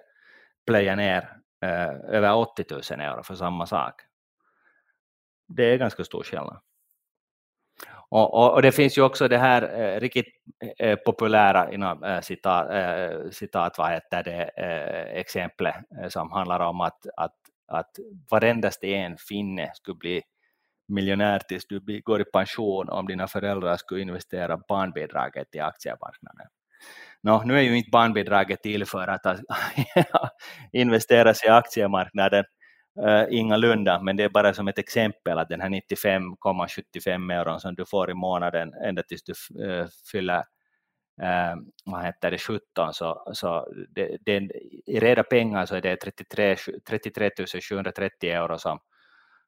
plöja 0.68 0.96
ner 0.96 1.38
eh, 1.62 2.16
över 2.16 2.36
80 2.36 2.66
000 2.70 2.82
euro 3.02 3.24
för 3.24 3.36
samma 3.36 3.66
sak. 3.66 4.02
Det 5.48 5.64
är 5.64 5.78
ganska 5.78 6.04
stor 6.04 6.24
skillnad. 6.24 6.62
Och, 8.12 8.34
och, 8.34 8.54
och, 8.54 8.62
det 8.62 8.72
finns 8.72 8.98
ju 8.98 9.02
också 9.02 9.28
det 9.28 9.38
här 9.38 9.80
eh, 9.82 10.00
riktigt 10.00 10.28
eh, 10.80 10.96
populära 10.96 11.74
inom, 11.74 12.04
eh, 12.04 12.22
citat, 12.22 12.72
eh, 12.72 13.30
citat, 13.32 13.78
vad 13.78 13.92
heter 13.92 14.24
det, 14.24 14.44
eh, 14.44 15.20
exemplet 15.20 15.76
eh, 16.02 16.10
som 16.10 16.32
handlar 16.32 16.60
om 16.60 16.82
att, 16.82 17.06
att 17.18 17.36
att 17.70 17.92
varendaste 18.32 18.88
en 18.88 19.18
finne 19.30 19.72
skulle 19.74 19.98
bli 19.98 20.22
miljonär 20.88 21.40
tills 21.40 21.68
du 21.68 22.02
går 22.02 22.22
i 22.22 22.26
pension 22.26 22.90
om 22.90 23.08
dina 23.08 23.28
föräldrar 23.28 23.78
skulle 23.78 24.02
investera 24.02 24.58
barnbidraget 24.68 25.56
i 25.56 25.60
aktiemarknaden. 25.60 26.48
No, 27.24 27.44
nu 27.46 27.58
är 27.58 27.62
ju 27.62 27.78
inte 27.78 27.90
barnbidraget 27.90 28.62
till 28.62 28.86
för 28.86 29.08
att 29.08 29.22
investeras 30.72 31.46
i 31.46 31.48
aktiemarknaden, 31.48 32.46
uh, 33.06 33.26
ingalunda, 33.30 34.02
men 34.02 34.18
det 34.18 34.24
är 34.24 34.30
bara 34.30 34.54
som 34.54 34.68
ett 34.68 34.78
exempel 34.78 35.40
att 35.40 35.50
den 35.50 35.62
här 35.62 35.70
95,75 35.70 37.34
euron 37.34 37.60
som 37.60 37.76
du 37.76 37.86
får 37.86 38.12
i 38.12 38.14
månaden 38.14 38.74
ända 38.74 39.04
tills 39.04 39.24
du 39.24 39.34
uh, 39.66 39.88
fyller 40.12 40.44
Äh, 41.22 41.56
vad 41.86 42.04
heter 42.04 42.32
det, 42.32 42.38
17, 42.38 42.94
så, 42.94 43.32
så 43.34 43.68
det, 43.90 44.18
det, 44.26 44.52
i 44.86 45.00
reda 45.00 45.24
pengar 45.24 45.66
så 45.66 45.76
är 45.76 45.82
det 45.82 45.96
33, 45.96 46.56
33 46.88 47.32
730 47.70 48.30
euro 48.30 48.58
som, 48.58 48.80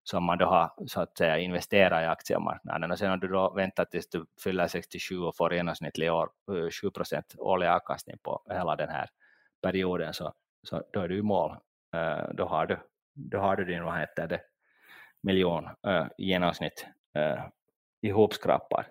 som 0.04 0.24
man 0.24 0.38
då 0.38 0.46
har 0.46 0.72
så 0.88 1.02
att 1.02 1.18
säga 1.18 1.38
investerat 1.38 2.04
i 2.04 2.06
aktiemarknaden 2.06 2.92
och 2.92 3.00
sen 3.00 3.12
om 3.12 3.20
du 3.20 3.28
då 3.28 3.54
väntar 3.54 3.86
tills 3.86 4.10
du 4.10 4.26
fyller 4.44 4.68
67 4.68 5.20
och 5.20 5.36
får 5.36 5.54
genomsnittlig 5.54 6.14
år, 6.14 6.30
eh, 6.52 6.70
7 6.82 6.92
procent 6.92 7.36
årlig 7.38 7.68
avkastning 7.68 8.18
på 8.24 8.44
hela 8.50 8.76
den 8.76 8.90
här 8.90 9.10
perioden 9.62 10.14
så, 10.14 10.34
så 10.64 10.84
då 10.94 11.00
är 11.00 11.08
du 11.08 11.18
i 11.18 11.22
mål. 11.22 11.52
Eh, 11.96 12.34
då 12.34 12.46
har 12.46 12.66
du, 12.66 12.78
då 13.14 13.38
har 13.38 13.56
du 13.56 13.66
din, 13.66 13.84
vad 13.84 14.00
heter 14.00 14.28
det, 14.28 14.42
miljon 15.22 15.66
eh, 15.88 16.08
i 16.18 16.26
genomsnitt 16.26 16.86
eh, 17.16 17.44
ihopskrapad. 18.02 18.86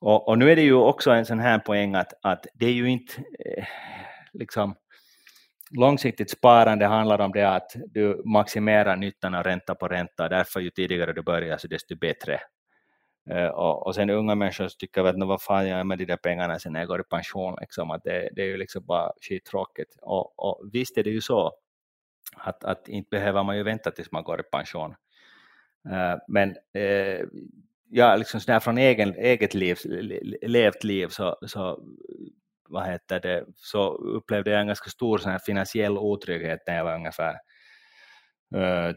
Och, 0.00 0.28
och, 0.28 0.38
nu 0.38 0.52
är 0.52 0.56
det 0.56 0.62
ju 0.62 0.74
också 0.74 1.10
en 1.10 1.26
sån 1.26 1.38
här 1.38 1.58
poäng 1.58 1.94
att, 1.94 2.12
att 2.22 2.46
det 2.54 2.66
är 2.66 2.72
ju 2.72 2.90
inte 2.90 3.12
eh, 3.18 3.64
liksom 4.32 4.74
långsiktigt 5.70 6.30
sparande 6.30 6.86
handlar 6.86 7.20
om 7.20 7.32
det 7.32 7.48
att 7.48 7.72
du 7.86 8.22
maximerar 8.24 8.96
nyttan 8.96 9.34
av 9.34 9.42
ränta 9.42 9.74
på 9.74 9.88
ränta, 9.88 10.28
därför 10.28 10.60
ju 10.60 10.70
tidigare 10.70 11.12
du 11.12 11.22
börjar 11.22 11.58
så 11.58 11.68
desto 11.68 11.96
bättre. 11.96 12.40
Eh, 13.30 13.46
och, 13.46 13.86
och 13.86 13.94
sen 13.94 14.10
unga 14.10 14.34
människor 14.34 14.68
tycker 14.68 15.04
att 15.04 15.16
vad 15.18 15.42
fan 15.42 15.68
jag 15.68 15.80
är 15.80 15.84
med 15.84 15.98
de 15.98 16.04
där 16.04 16.16
pengarna 16.16 16.58
sen 16.58 16.72
när 16.72 16.80
jag 16.80 16.88
går 16.88 17.00
i 17.00 17.04
pension, 17.04 17.56
liksom, 17.60 17.90
att 17.90 18.04
det, 18.04 18.28
det 18.32 18.42
är 18.42 18.46
ju 18.46 18.56
liksom 18.56 18.86
bara 18.86 19.12
skittråkigt. 19.20 19.96
Och, 20.02 20.38
och 20.38 20.68
visst 20.72 20.98
är 20.98 21.02
det 21.02 21.10
ju 21.10 21.20
så 21.20 21.52
att, 22.36 22.64
att 22.64 22.88
inte 22.88 23.08
behöver 23.10 23.42
man 23.42 23.56
ju 23.56 23.62
vänta 23.62 23.90
tills 23.90 24.12
man 24.12 24.24
går 24.24 24.40
i 24.40 24.42
pension. 24.42 24.94
Eh, 25.90 26.16
men 26.28 26.50
eh, 26.72 27.26
ja, 27.90 28.16
liksom 28.16 28.40
sådär 28.40 28.60
från 28.60 28.78
egen, 28.78 29.14
eget 29.14 29.54
liv, 29.54 29.78
levt 30.42 30.84
liv 30.84 31.08
så, 31.08 31.36
så, 31.46 31.80
vad 32.68 32.86
heter 32.86 33.20
det, 33.20 33.44
så 33.56 33.92
upplevde 33.94 34.50
jag 34.50 34.60
en 34.60 34.66
ganska 34.66 34.90
stor 34.90 35.18
sån 35.18 35.32
här 35.32 35.40
finansiell 35.46 35.98
otrygghet 35.98 36.58
när 36.66 36.76
jag 36.76 36.84
var 36.84 36.94
ungefär 36.94 37.36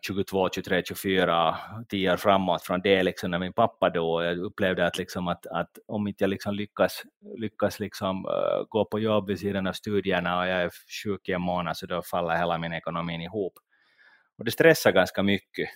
22, 0.01 0.50
23, 0.50 0.83
24, 0.85 1.57
tio 1.89 2.13
år 2.13 2.17
framåt 2.17 2.63
från 2.63 2.81
det 2.81 3.03
liksom 3.03 3.31
när 3.31 3.39
min 3.39 3.53
pappa 3.53 3.89
då 3.89 4.23
jag 4.23 4.38
upplevde 4.38 4.85
att, 4.88 4.97
liksom 4.97 5.27
att, 5.27 5.45
att 5.45 5.69
om 5.88 6.07
inte 6.07 6.23
jag 6.23 6.29
liksom 6.29 6.55
lyckas, 6.55 7.03
lyckas 7.38 7.79
liksom, 7.79 8.25
uh, 8.25 8.65
gå 8.69 8.85
på 8.85 9.00
jobb 9.00 9.27
vid 9.27 9.39
sidan 9.39 9.67
av 9.67 9.73
studierna 9.73 10.39
och 10.39 10.47
jag 10.47 10.62
är 10.62 10.71
sjuk 11.03 11.29
i 11.29 11.31
en 11.31 11.41
månad 11.41 11.77
så 11.77 11.85
då 11.85 12.01
faller 12.01 12.35
hela 12.35 12.57
min 12.57 12.73
ekonomi 12.73 13.23
ihop. 13.23 13.53
Och 14.38 14.45
det 14.45 14.51
stressar 14.51 14.91
ganska 14.91 15.23
mycket 15.23 15.69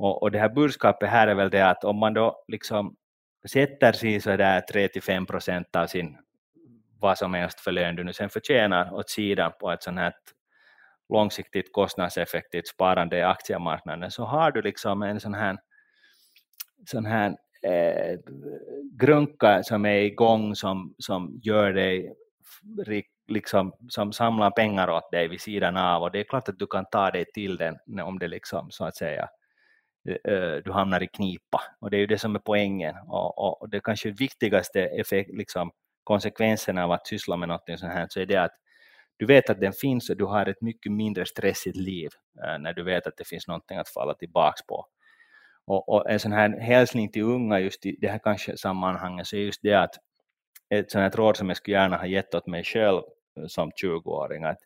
och, 0.00 0.22
och 0.22 0.30
det 0.30 0.38
här 0.38 0.48
budskapet 0.48 1.10
här 1.10 1.28
är 1.28 1.34
väl 1.34 1.50
det 1.50 1.68
att 1.68 1.84
om 1.84 1.96
man 1.96 2.14
då 2.14 2.44
liksom 2.48 2.96
sätter 3.48 3.92
sig 3.92 4.20
sådär 4.20 4.64
3-5 4.72 5.26
procent 5.26 5.76
av 5.76 5.86
sin 5.86 6.16
vad 7.00 7.18
som 7.18 7.34
helst 7.34 7.60
för 7.60 7.72
lön 7.72 7.96
du 7.96 8.04
nu 8.04 8.12
sen 8.12 8.30
förtjänar 8.30 8.94
åt 8.94 9.10
sidan 9.10 9.52
på 9.60 9.70
ett 9.70 9.82
sånt 9.82 9.98
här 9.98 10.12
långsiktigt 11.08 11.72
kostnadseffektivt 11.72 12.68
sparande 12.68 13.18
i 13.18 13.22
aktiemarknaden 13.22 14.10
så 14.10 14.24
har 14.24 14.50
du 14.50 14.62
liksom 14.62 15.02
en 15.02 15.20
sån 15.20 15.34
här, 15.34 15.58
sån 16.86 17.06
här 17.06 17.36
eh, 17.62 18.18
grunka 18.92 19.62
som 19.62 19.86
är 19.86 20.00
igång 20.00 20.54
som, 20.54 20.94
som 20.98 21.40
gör 21.42 21.72
dig 21.72 22.14
liksom, 23.28 23.72
som 23.88 24.12
samlar 24.12 24.50
pengar 24.50 24.90
åt 24.90 25.10
dig 25.10 25.28
vid 25.28 25.40
sidan 25.40 25.76
av. 25.76 26.02
Och 26.02 26.10
det 26.10 26.20
är 26.20 26.24
klart 26.24 26.48
att 26.48 26.58
du 26.58 26.66
kan 26.66 26.84
ta 26.92 27.10
dig 27.10 27.24
till 27.24 27.56
den 27.56 28.00
om 28.00 28.18
det 28.18 28.28
liksom 28.28 28.70
så 28.70 28.84
att 28.84 28.96
säga 28.96 29.28
Eh, 30.08 30.32
eh, 30.32 30.56
du 30.64 30.72
hamnar 30.72 31.02
i 31.02 31.06
knipa. 31.06 31.62
Och 31.80 31.90
det 31.90 31.96
är 31.96 31.98
ju 31.98 32.06
det 32.06 32.18
som 32.18 32.34
är 32.34 32.38
poängen. 32.38 32.94
Och, 33.08 33.62
och 33.62 33.68
det 33.68 33.80
kanske 33.80 34.10
viktigaste 34.10 34.82
effekt, 34.82 35.30
liksom, 35.32 35.70
konsekvensen 36.04 36.78
av 36.78 36.92
att 36.92 37.06
syssla 37.06 37.36
med 37.36 37.48
något 37.48 37.64
sånt 37.66 37.92
här 37.92 38.06
så 38.10 38.20
är 38.20 38.26
det 38.26 38.36
att 38.36 38.52
du 39.16 39.26
vet 39.26 39.50
att 39.50 39.60
den 39.60 39.72
finns 39.72 40.10
och 40.10 40.16
du 40.16 40.24
har 40.24 40.46
ett 40.46 40.60
mycket 40.60 40.92
mindre 40.92 41.26
stressigt 41.26 41.76
liv 41.76 42.10
eh, 42.44 42.58
när 42.58 42.72
du 42.72 42.82
vet 42.82 43.06
att 43.06 43.16
det 43.16 43.24
finns 43.28 43.48
någonting 43.48 43.78
att 43.78 43.88
falla 43.88 44.14
tillbaks 44.14 44.66
på. 44.66 44.86
Och, 45.66 45.88
och, 45.88 46.10
en 46.10 46.20
sån 46.20 46.32
här 46.32 46.60
hälsning 46.60 47.10
till 47.12 47.22
unga 47.22 47.58
just 47.58 47.86
i 47.86 47.96
det 48.00 48.08
här 48.08 48.18
kanske 48.18 48.56
sammanhanget 48.56 49.26
så 49.26 49.36
är 49.36 49.40
just 49.40 49.62
det 49.62 49.74
att 49.74 49.94
ett 50.70 50.90
sånt 50.90 51.02
här 51.02 51.10
råd 51.10 51.36
som 51.36 51.48
jag 51.48 51.56
skulle 51.56 51.76
gärna 51.76 51.96
ha 51.96 52.06
gett 52.06 52.34
åt 52.34 52.46
mig 52.46 52.64
själv 52.64 53.02
som 53.48 53.70
20-åring 53.82 54.44
att 54.44 54.58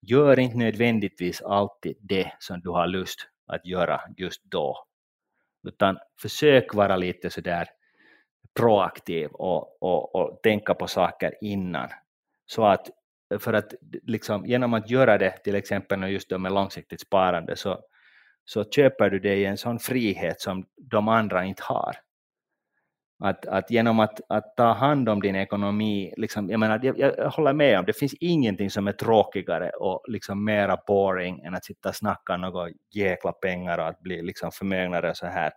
gör 0.00 0.38
inte 0.38 0.56
nödvändigtvis 0.56 1.42
alltid 1.42 1.96
det 2.00 2.32
som 2.38 2.60
du 2.60 2.70
har 2.70 2.86
lust 2.86 3.28
att 3.48 3.66
göra 3.66 4.00
just 4.16 4.44
då. 4.44 4.84
Utan 5.68 5.98
försök 6.20 6.74
vara 6.74 6.96
lite 6.96 7.30
sådär 7.30 7.68
proaktiv 8.58 9.28
och, 9.32 9.82
och, 9.82 10.14
och 10.14 10.42
tänka 10.42 10.74
på 10.74 10.86
saker 10.86 11.34
innan. 11.40 11.88
Så 12.46 12.64
att, 12.64 12.90
för 13.38 13.52
att 13.52 13.74
liksom, 14.02 14.46
genom 14.46 14.74
att 14.74 14.90
göra 14.90 15.18
det, 15.18 15.30
till 15.44 15.54
exempel 15.54 16.02
just 16.02 16.30
då 16.30 16.38
med 16.38 16.52
långsiktigt 16.52 17.00
sparande, 17.00 17.56
så, 17.56 17.80
så 18.44 18.64
köper 18.64 19.10
du 19.10 19.18
dig 19.18 19.44
en 19.44 19.58
sån 19.58 19.78
frihet 19.78 20.40
som 20.40 20.66
de 20.76 21.08
andra 21.08 21.44
inte 21.44 21.62
har. 21.62 21.96
Att, 23.20 23.46
att 23.46 23.70
genom 23.70 24.00
att, 24.00 24.20
att 24.28 24.56
ta 24.56 24.72
hand 24.72 25.08
om 25.08 25.20
din 25.22 25.36
ekonomi, 25.36 26.14
liksom, 26.16 26.50
jag, 26.50 26.60
menar, 26.60 26.80
jag, 26.82 26.98
jag 26.98 27.30
håller 27.30 27.52
med 27.52 27.78
om 27.78 27.84
det 27.84 27.92
finns 27.92 28.14
ingenting 28.20 28.70
som 28.70 28.88
är 28.88 28.92
tråkigare 28.92 29.70
och 29.70 30.04
liksom 30.08 30.44
mera 30.44 30.78
boring 30.86 31.40
än 31.40 31.54
att 31.54 31.64
sitta 31.64 31.88
och 31.88 31.96
snacka 31.96 32.36
några 32.36 32.70
jäkla 32.94 33.32
pengar 33.32 33.78
och 33.78 33.88
att 33.88 34.00
bli 34.00 34.22
liksom 34.22 34.52
förmögnare 34.52 35.10
och 35.10 35.16
så 35.16 35.26
här. 35.26 35.52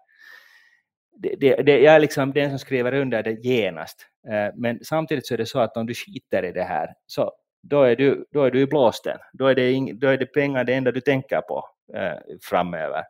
Det, 1.17 1.35
det, 1.39 1.55
det, 1.55 1.79
jag 1.79 1.95
är 1.95 1.99
liksom 1.99 2.33
den 2.33 2.49
som 2.49 2.59
skriver 2.59 2.93
under 2.93 3.23
det 3.23 3.45
genast. 3.45 4.07
Eh, 4.29 4.53
men 4.55 4.79
samtidigt 4.83 5.27
så 5.27 5.33
är 5.33 5.37
det 5.37 5.45
så 5.45 5.59
att 5.59 5.77
om 5.77 5.85
du 5.85 5.93
skiter 5.93 6.45
i 6.45 6.51
det 6.51 6.63
här, 6.63 6.89
så 7.05 7.31
då 7.63 7.83
är 7.83 7.95
du, 7.95 8.25
då 8.31 8.43
är 8.43 8.51
du 8.51 8.61
i 8.61 8.67
blåsten. 8.67 9.17
Då 9.33 9.47
är, 9.47 9.55
det 9.55 9.71
ing, 9.71 9.99
då 9.99 10.07
är 10.07 10.17
det 10.17 10.25
pengar 10.25 10.63
det 10.63 10.73
enda 10.73 10.91
du 10.91 11.01
tänker 11.01 11.41
på 11.41 11.65
eh, 11.95 12.17
framöver. 12.41 13.03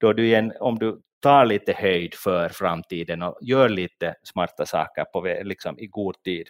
Då 0.00 0.12
du 0.12 0.26
igen, 0.26 0.52
om 0.60 0.78
du 0.78 1.00
tar 1.20 1.46
lite 1.46 1.72
höjd 1.72 2.14
för 2.14 2.48
framtiden 2.48 3.22
och 3.22 3.38
gör 3.40 3.68
lite 3.68 4.14
smarta 4.22 4.66
saker 4.66 5.04
på, 5.04 5.20
liksom, 5.42 5.78
i 5.78 5.86
god 5.86 6.22
tid. 6.22 6.48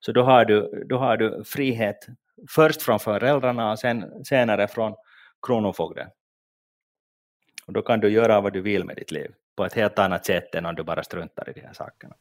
Så 0.00 0.12
då 0.12 0.22
har, 0.22 0.44
du, 0.44 0.84
då 0.88 0.98
har 0.98 1.16
du 1.16 1.44
frihet 1.44 2.06
först 2.50 2.82
från 2.82 3.00
föräldrarna 3.00 3.72
och 3.72 3.78
sen, 3.78 4.24
senare 4.24 4.68
från 4.68 4.94
kronofogden. 5.46 6.08
Och 7.66 7.72
då 7.72 7.82
kan 7.82 8.00
du 8.00 8.08
göra 8.08 8.40
vad 8.40 8.52
du 8.52 8.60
vill 8.60 8.84
med 8.84 8.96
ditt 8.96 9.10
liv 9.10 9.34
på 9.56 9.64
ett 9.64 9.72
helt 9.72 9.98
annat 9.98 10.26
sätt 10.26 10.54
än 10.54 10.66
om 10.66 10.74
du 10.74 10.82
bara 10.82 11.02
struntar 11.02 11.48
i 11.48 11.52
de 11.52 11.60
här 11.60 11.72
sakerna. 11.72 12.14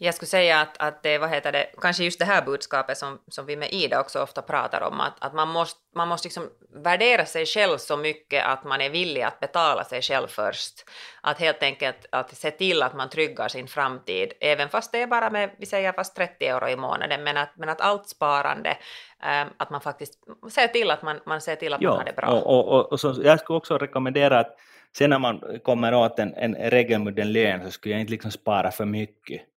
Jag 0.00 0.14
skulle 0.14 0.26
säga 0.26 0.60
att, 0.60 0.76
att 0.78 1.02
det, 1.02 1.18
vad 1.18 1.30
heter 1.30 1.52
det, 1.52 1.66
kanske 1.80 2.04
just 2.04 2.18
det 2.18 2.24
här 2.24 2.42
budskapet 2.42 2.98
som, 2.98 3.18
som 3.28 3.46
vi 3.46 3.56
med 3.56 3.72
Ida 3.72 4.00
också 4.00 4.22
ofta 4.22 4.42
pratar 4.42 4.80
om, 4.80 5.00
att, 5.00 5.14
att 5.24 5.34
man 5.34 5.48
måste, 5.48 5.80
man 5.94 6.08
måste 6.08 6.26
liksom 6.26 6.50
värdera 6.74 7.24
sig 7.24 7.46
själv 7.46 7.78
så 7.78 7.96
mycket 7.96 8.44
att 8.44 8.64
man 8.64 8.80
är 8.80 8.90
villig 8.90 9.22
att 9.22 9.40
betala 9.40 9.84
sig 9.84 10.02
själv 10.02 10.26
först. 10.26 10.84
Att 11.20 11.40
helt 11.40 11.62
enkelt 11.62 12.06
att 12.12 12.36
se 12.36 12.50
till 12.50 12.82
att 12.82 12.94
man 12.94 13.08
tryggar 13.08 13.48
sin 13.48 13.68
framtid, 13.68 14.32
även 14.40 14.68
fast 14.68 14.92
det 14.92 15.02
är 15.02 15.06
bara 15.06 15.30
med, 15.30 15.50
vi 15.58 15.66
säger 15.66 15.92
fast 15.92 16.16
30 16.16 16.46
euro 16.46 16.68
i 16.68 16.76
månaden, 16.76 17.24
men 17.24 17.36
att, 17.36 17.52
men 17.56 17.68
att 17.68 17.80
allt 17.80 18.08
sparande, 18.08 18.76
ähm, 19.22 19.48
att 19.56 19.70
man 19.70 19.80
faktiskt 19.80 20.14
ser 20.50 20.68
till 20.68 20.90
att 20.90 21.02
man, 21.02 21.20
man 21.26 21.40
ser 21.40 21.56
till 21.56 21.72
att 21.72 21.82
ja, 21.82 21.90
man 21.90 21.98
har 21.98 22.04
det 22.04 22.16
bra. 22.16 22.28
Och, 22.28 22.68
och, 22.68 22.92
och, 22.92 23.00
så, 23.00 23.14
jag 23.22 23.40
skulle 23.40 23.56
också 23.56 23.78
rekommendera 23.78 24.40
att 24.40 24.56
sen 24.96 25.10
när 25.10 25.18
man 25.18 25.60
kommer 25.64 25.94
åt 25.94 26.18
en, 26.18 26.34
en 26.34 26.54
regelbunden 26.54 27.32
lön 27.32 27.64
så 27.64 27.70
skulle 27.70 27.94
jag 27.94 28.00
inte 28.00 28.12
liksom 28.12 28.30
spara 28.30 28.70
för 28.70 28.84
mycket 28.84 29.42
Eh, 29.42 29.57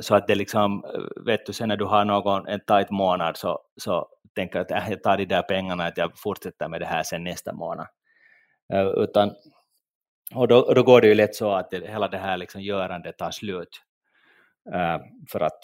så 0.00 0.14
att 0.14 0.26
det 0.26 0.34
liksom, 0.34 0.84
vet 1.26 1.46
du, 1.46 1.52
sen 1.52 1.68
när 1.68 1.76
du 1.76 1.84
har 1.84 2.04
någon, 2.04 2.48
en 2.48 2.60
tajt 2.60 2.90
månad 2.90 3.36
så, 3.36 3.60
så 3.76 4.08
tänker 4.34 4.58
du 4.58 4.60
att 4.60 4.70
äh, 4.70 4.90
jag 4.90 5.02
tar 5.02 5.16
de 5.16 5.24
där 5.24 5.42
pengarna, 5.42 5.86
att 5.86 5.96
jag 5.98 6.18
fortsätter 6.18 6.68
med 6.68 6.80
det 6.80 6.86
här 6.86 7.02
sen 7.02 7.24
nästa 7.24 7.52
månad. 7.52 7.86
Utan, 8.96 9.32
och 10.34 10.48
då, 10.48 10.72
då 10.74 10.82
går 10.82 11.00
det 11.00 11.06
ju 11.06 11.14
lätt 11.14 11.34
så 11.34 11.52
att 11.52 11.70
det, 11.70 11.90
hela 11.90 12.08
det 12.08 12.18
här 12.18 12.36
liksom 12.36 12.62
görandet 12.62 13.18
tar 13.18 13.30
slut. 13.30 13.82
För 15.32 15.40
att 15.40 15.58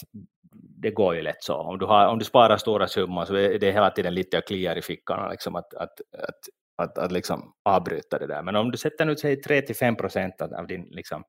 det 0.53 0.91
går 0.91 1.15
ju 1.15 1.23
lätt 1.23 1.43
så. 1.43 1.55
Om 1.55 1.79
du, 1.79 1.87
har, 1.87 2.07
om 2.07 2.19
du 2.19 2.25
sparar 2.25 2.57
stora 2.57 2.89
summor 2.89 3.25
så 3.25 3.35
är 3.35 3.59
det 3.59 3.73
hela 3.73 3.91
tiden 3.91 4.15
lite 4.15 4.39
och 4.39 4.47
kliar 4.47 4.79
i 4.79 4.83
fickorna 4.83 5.29
liksom 5.29 5.57
att, 5.57 5.75
att, 5.75 6.01
att, 6.19 6.41
att, 6.77 6.99
att 6.99 7.13
liksom 7.13 7.53
avbryta 7.63 8.19
det 8.19 8.27
där. 8.27 8.43
Men 8.43 8.57
om 8.57 8.71
du 8.71 8.79
sätter 8.79 9.05
nu 9.05 9.17
säg 9.17 9.41
3-5 9.43 9.97
procent 9.97 10.41
av 10.41 10.67
din 10.67 10.83
liksom, 10.91 11.25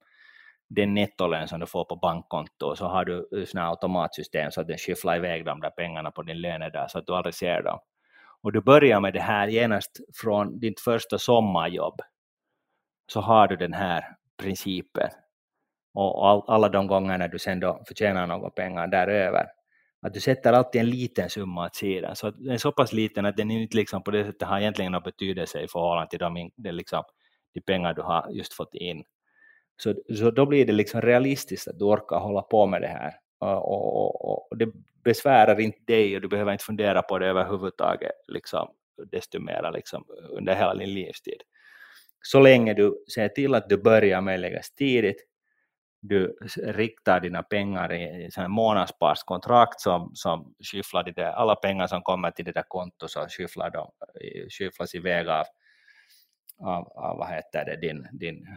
den 0.69 0.93
nettolön 0.93 1.47
som 1.47 1.59
du 1.59 1.65
får 1.65 1.85
på 1.85 1.95
bankkonto 1.95 2.75
så 2.75 2.85
har 2.85 3.05
du 3.05 3.45
såna 3.47 3.67
automatsystem 3.67 4.51
så 4.51 4.61
att 4.61 4.67
den 4.67 4.77
skyfflar 4.77 5.15
iväg 5.15 5.45
de 5.45 5.59
där 5.59 5.69
pengarna 5.69 6.11
på 6.11 6.21
din 6.21 6.41
lön 6.41 6.59
där 6.59 6.87
så 6.87 6.99
att 6.99 7.07
du 7.07 7.13
aldrig 7.13 7.35
ser 7.35 7.63
dem. 7.63 7.79
Och 8.41 8.51
du 8.51 8.61
börjar 8.61 8.99
med 8.99 9.13
det 9.13 9.21
här 9.21 9.47
genast 9.47 9.99
från 10.15 10.59
ditt 10.59 10.79
första 10.79 11.17
sommarjobb 11.17 12.01
så 13.11 13.21
har 13.21 13.47
du 13.47 13.55
den 13.55 13.73
här 13.73 14.05
principen. 14.37 15.09
Och 15.93 16.27
all, 16.27 16.43
alla 16.47 16.69
de 16.69 16.87
gångerna 16.87 17.27
du 17.27 17.39
sen 17.39 17.59
då 17.59 17.83
förtjänar 17.87 18.27
några 18.27 18.49
pengar 18.49 18.87
däröver. 18.87 19.45
Att 20.01 20.13
du 20.13 20.19
sätter 20.19 20.53
alltid 20.53 20.81
en 20.81 20.89
liten 20.89 21.29
summa 21.29 21.65
åt 21.65 21.75
sidan. 21.75 22.15
Så 22.15 22.31
den 22.31 22.53
är 22.53 22.57
så 22.57 22.71
pass 22.71 22.93
liten 22.93 23.25
att 23.25 23.37
den 23.37 23.51
inte 23.51 23.77
liksom 23.77 24.03
på 24.03 24.11
det 24.11 24.25
sättet 24.25 24.47
har 24.47 24.59
egentligen 24.59 24.91
någon 24.91 25.03
betydelse 25.03 25.61
i 25.61 25.67
förhållande 25.67 26.09
till 26.09 26.19
de, 26.19 26.51
de, 26.55 26.71
liksom, 26.71 27.03
de 27.53 27.61
pengar 27.61 27.93
du 27.93 28.01
har 28.01 28.29
just 28.31 28.53
fått 28.53 28.73
in. 28.73 29.03
Så, 29.77 29.93
så 30.17 30.31
då 30.31 30.45
blir 30.45 30.65
det 30.65 30.73
liksom 30.73 31.01
realistiskt 31.01 31.67
att 31.67 31.79
du 31.79 31.85
orkar 31.85 32.19
hålla 32.19 32.41
på 32.41 32.65
med 32.65 32.81
det 32.81 32.87
här. 32.87 33.13
Och, 33.39 34.25
och, 34.25 34.51
och 34.51 34.57
det 34.57 34.67
besvärar 35.03 35.59
inte 35.59 35.79
dig 35.85 36.15
och 36.15 36.21
du 36.21 36.27
behöver 36.27 36.51
inte 36.51 36.63
fundera 36.63 37.01
på 37.01 37.19
det 37.19 37.27
överhuvudtaget 37.27 38.11
liksom, 38.27 38.69
desto 39.11 39.39
mer 39.39 39.71
liksom, 39.73 40.05
under 40.29 40.55
hela 40.55 40.75
din 40.75 40.93
livstid. 40.93 41.41
Så 42.21 42.39
länge 42.39 42.73
du 42.73 43.03
ser 43.13 43.27
till 43.27 43.55
att 43.55 43.69
du 43.69 43.77
börjar 43.77 44.21
möjligast 44.21 44.77
tidigt, 44.77 45.23
du 46.01 46.37
riktar 46.63 47.19
dina 47.19 47.43
pengar 47.43 47.93
i 47.93 48.29
en 48.37 48.51
månadssparskontrakt 48.51 49.81
som, 49.81 50.11
som 50.13 50.53
skyfflar 50.71 51.03
det 51.03 51.11
där, 51.11 51.31
alla 51.31 51.55
pengar 51.55 51.87
som 51.87 52.01
kommer 52.01 52.31
till 52.31 52.45
det 52.45 52.51
där 52.51 52.65
kontot 52.67 53.11
så 53.11 53.27
skyfflar 53.29 53.69
de, 53.69 53.91
skyfflas 54.49 54.95
iväg 54.95 55.27
av, 55.27 55.45
av, 56.59 56.87
av 56.87 57.17
vad 57.17 57.29
heter 57.29 57.65
det, 57.65 57.87
din, 57.87 58.07
din 58.11 58.47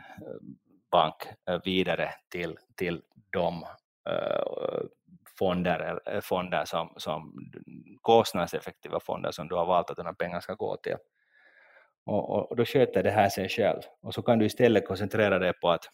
bank 0.90 1.14
eh, 1.50 1.60
vidare 1.64 2.14
till, 2.30 2.58
till 2.76 3.02
de 3.32 3.64
eh, 4.10 4.82
fonder, 5.38 6.00
eh, 6.06 6.20
fonder 6.20 6.64
som, 6.64 6.94
som 6.96 7.32
kostnadseffektiva 8.02 9.00
fonder 9.00 9.30
som 9.30 9.48
du 9.48 9.54
har 9.54 9.66
valt 9.66 9.90
att 9.90 9.96
dina 9.96 10.14
pengar 10.14 10.40
ska 10.40 10.54
gå 10.54 10.76
till. 10.76 10.96
Och, 12.06 12.50
och, 12.50 12.56
då 12.56 12.64
sköter 12.64 13.02
det 13.02 13.10
här 13.10 13.28
sig 13.28 13.48
själv. 13.48 13.80
Och 14.02 14.14
så 14.14 14.22
kan 14.22 14.38
du 14.38 14.46
istället 14.46 14.86
koncentrera 14.86 15.38
dig 15.38 15.52
på 15.52 15.70
att, 15.70 15.84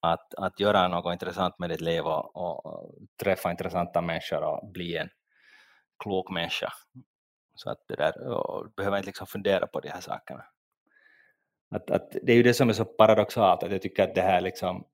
att, 0.00 0.34
att 0.34 0.60
göra 0.60 0.88
något 0.88 1.12
intressant 1.12 1.58
med 1.58 1.70
ditt 1.70 1.80
liv 1.80 2.04
och, 2.04 2.36
och 2.36 2.94
träffa 3.22 3.50
intressanta 3.50 4.00
människor 4.00 4.42
och 4.42 4.70
bli 4.72 4.96
en 4.96 5.08
klok 6.04 6.30
människa. 6.30 6.72
Så 7.54 7.70
att 7.70 7.78
det 7.88 7.96
där, 7.96 8.12
du 8.64 8.70
behöver 8.76 8.96
inte 8.96 9.06
liksom 9.06 9.26
fundera 9.26 9.66
på 9.66 9.80
de 9.80 9.88
här 9.88 10.00
sakerna. 10.00 10.44
Att, 11.70 11.90
att 11.90 12.16
det 12.22 12.32
är 12.32 12.36
ju 12.36 12.42
det 12.42 12.54
som 12.54 12.68
är 12.68 12.72
så 12.72 12.84
paradoxalt, 12.84 13.62
att 13.62 13.72
jag 13.72 13.82
tycker 13.82 14.02
att 14.02 14.14
det 14.14 14.22
här 14.22 14.40
liksom, 14.40 14.84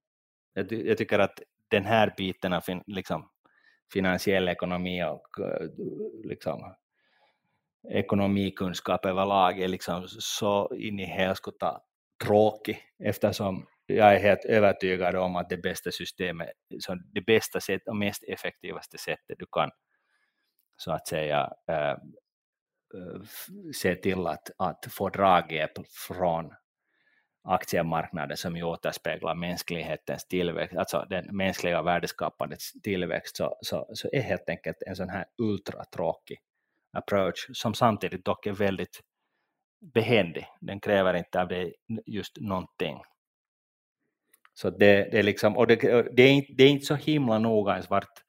jag, 0.54 0.72
jag 0.72 0.98
tycker 0.98 1.18
att 1.18 1.42
den 1.68 1.85
här 1.85 2.14
biten 2.16 2.52
av 2.52 2.61
fin, 2.61 2.82
liksom, 2.87 3.28
finansiell 3.92 4.48
ekonomi 4.48 5.04
och 5.04 5.40
eh, 5.40 5.68
liksom, 6.24 6.74
ekonomikunskap 7.90 9.06
överlag 9.06 9.61
är 9.61 9.68
liksom 9.68 10.08
så 10.08 10.74
in 10.74 11.00
i 11.00 11.04
helskotta 11.04 11.80
tråkig 12.24 12.78
eftersom 12.98 13.66
jag 13.87 14.14
är 14.14 14.18
helt 14.18 14.44
övertygad 14.44 15.16
om 15.16 15.37
att 15.37 15.48
det 15.48 15.56
bästa 15.56 15.90
systemet, 15.90 16.50
så 16.80 16.94
det 17.12 17.20
bästa 17.20 17.61
sätt 17.61 17.88
och 17.88 17.96
mest 17.96 18.22
effektivaste 18.22 18.98
sättet 18.98 19.38
du 19.38 19.46
kan 19.52 19.70
så 20.76 20.92
att 20.92 21.08
säga 21.08 21.52
äh, 21.68 21.96
se 23.74 23.94
till 23.94 24.26
att, 24.26 24.50
att 24.56 24.87
få 24.90 25.08
draghjälp 25.08 25.72
från 26.08 26.54
aktiemarknaden 27.44 28.37
som 28.37 28.57
ju 28.57 28.62
återspeglar 28.62 29.35
mänsklighetens 29.35 30.26
tillväxt, 30.28 30.76
alltså 30.76 31.07
den 31.11 31.37
mänskliga 31.37 31.83
värdeskapandets 31.83 32.72
tillväxt, 32.83 33.37
så, 33.37 33.57
så, 33.61 33.90
så 33.94 34.09
är 34.12 34.20
helt 34.20 34.48
enkelt 34.48 34.76
en 34.87 34.96
sån 34.96 35.09
här 35.09 35.24
ultratråkig 35.38 36.38
approach 36.92 37.46
som 37.52 37.74
samtidigt 37.74 38.24
dock 38.24 38.46
är 38.46 38.52
väldigt 38.52 39.00
behändig. 39.94 40.46
Den 40.61 40.81
kräver 40.81 41.14
inte 41.14 41.40
av 41.40 41.48
dig 41.48 41.74
just 42.07 42.40
någonting. 42.40 43.02
Så 44.55 44.70
det, 44.70 45.09
det 45.11 45.18
är 45.18 45.22
liksom, 45.22 45.57
och 45.57 45.66
det, 45.66 45.76
det, 46.16 46.22
är 46.22 46.33
inte, 46.33 46.52
det 46.52 46.64
är 46.64 46.68
inte 46.68 46.87
så 46.87 46.94
himla 46.94 47.38
noga 47.38 47.72
ens 47.72 47.90
vart, 47.90 48.22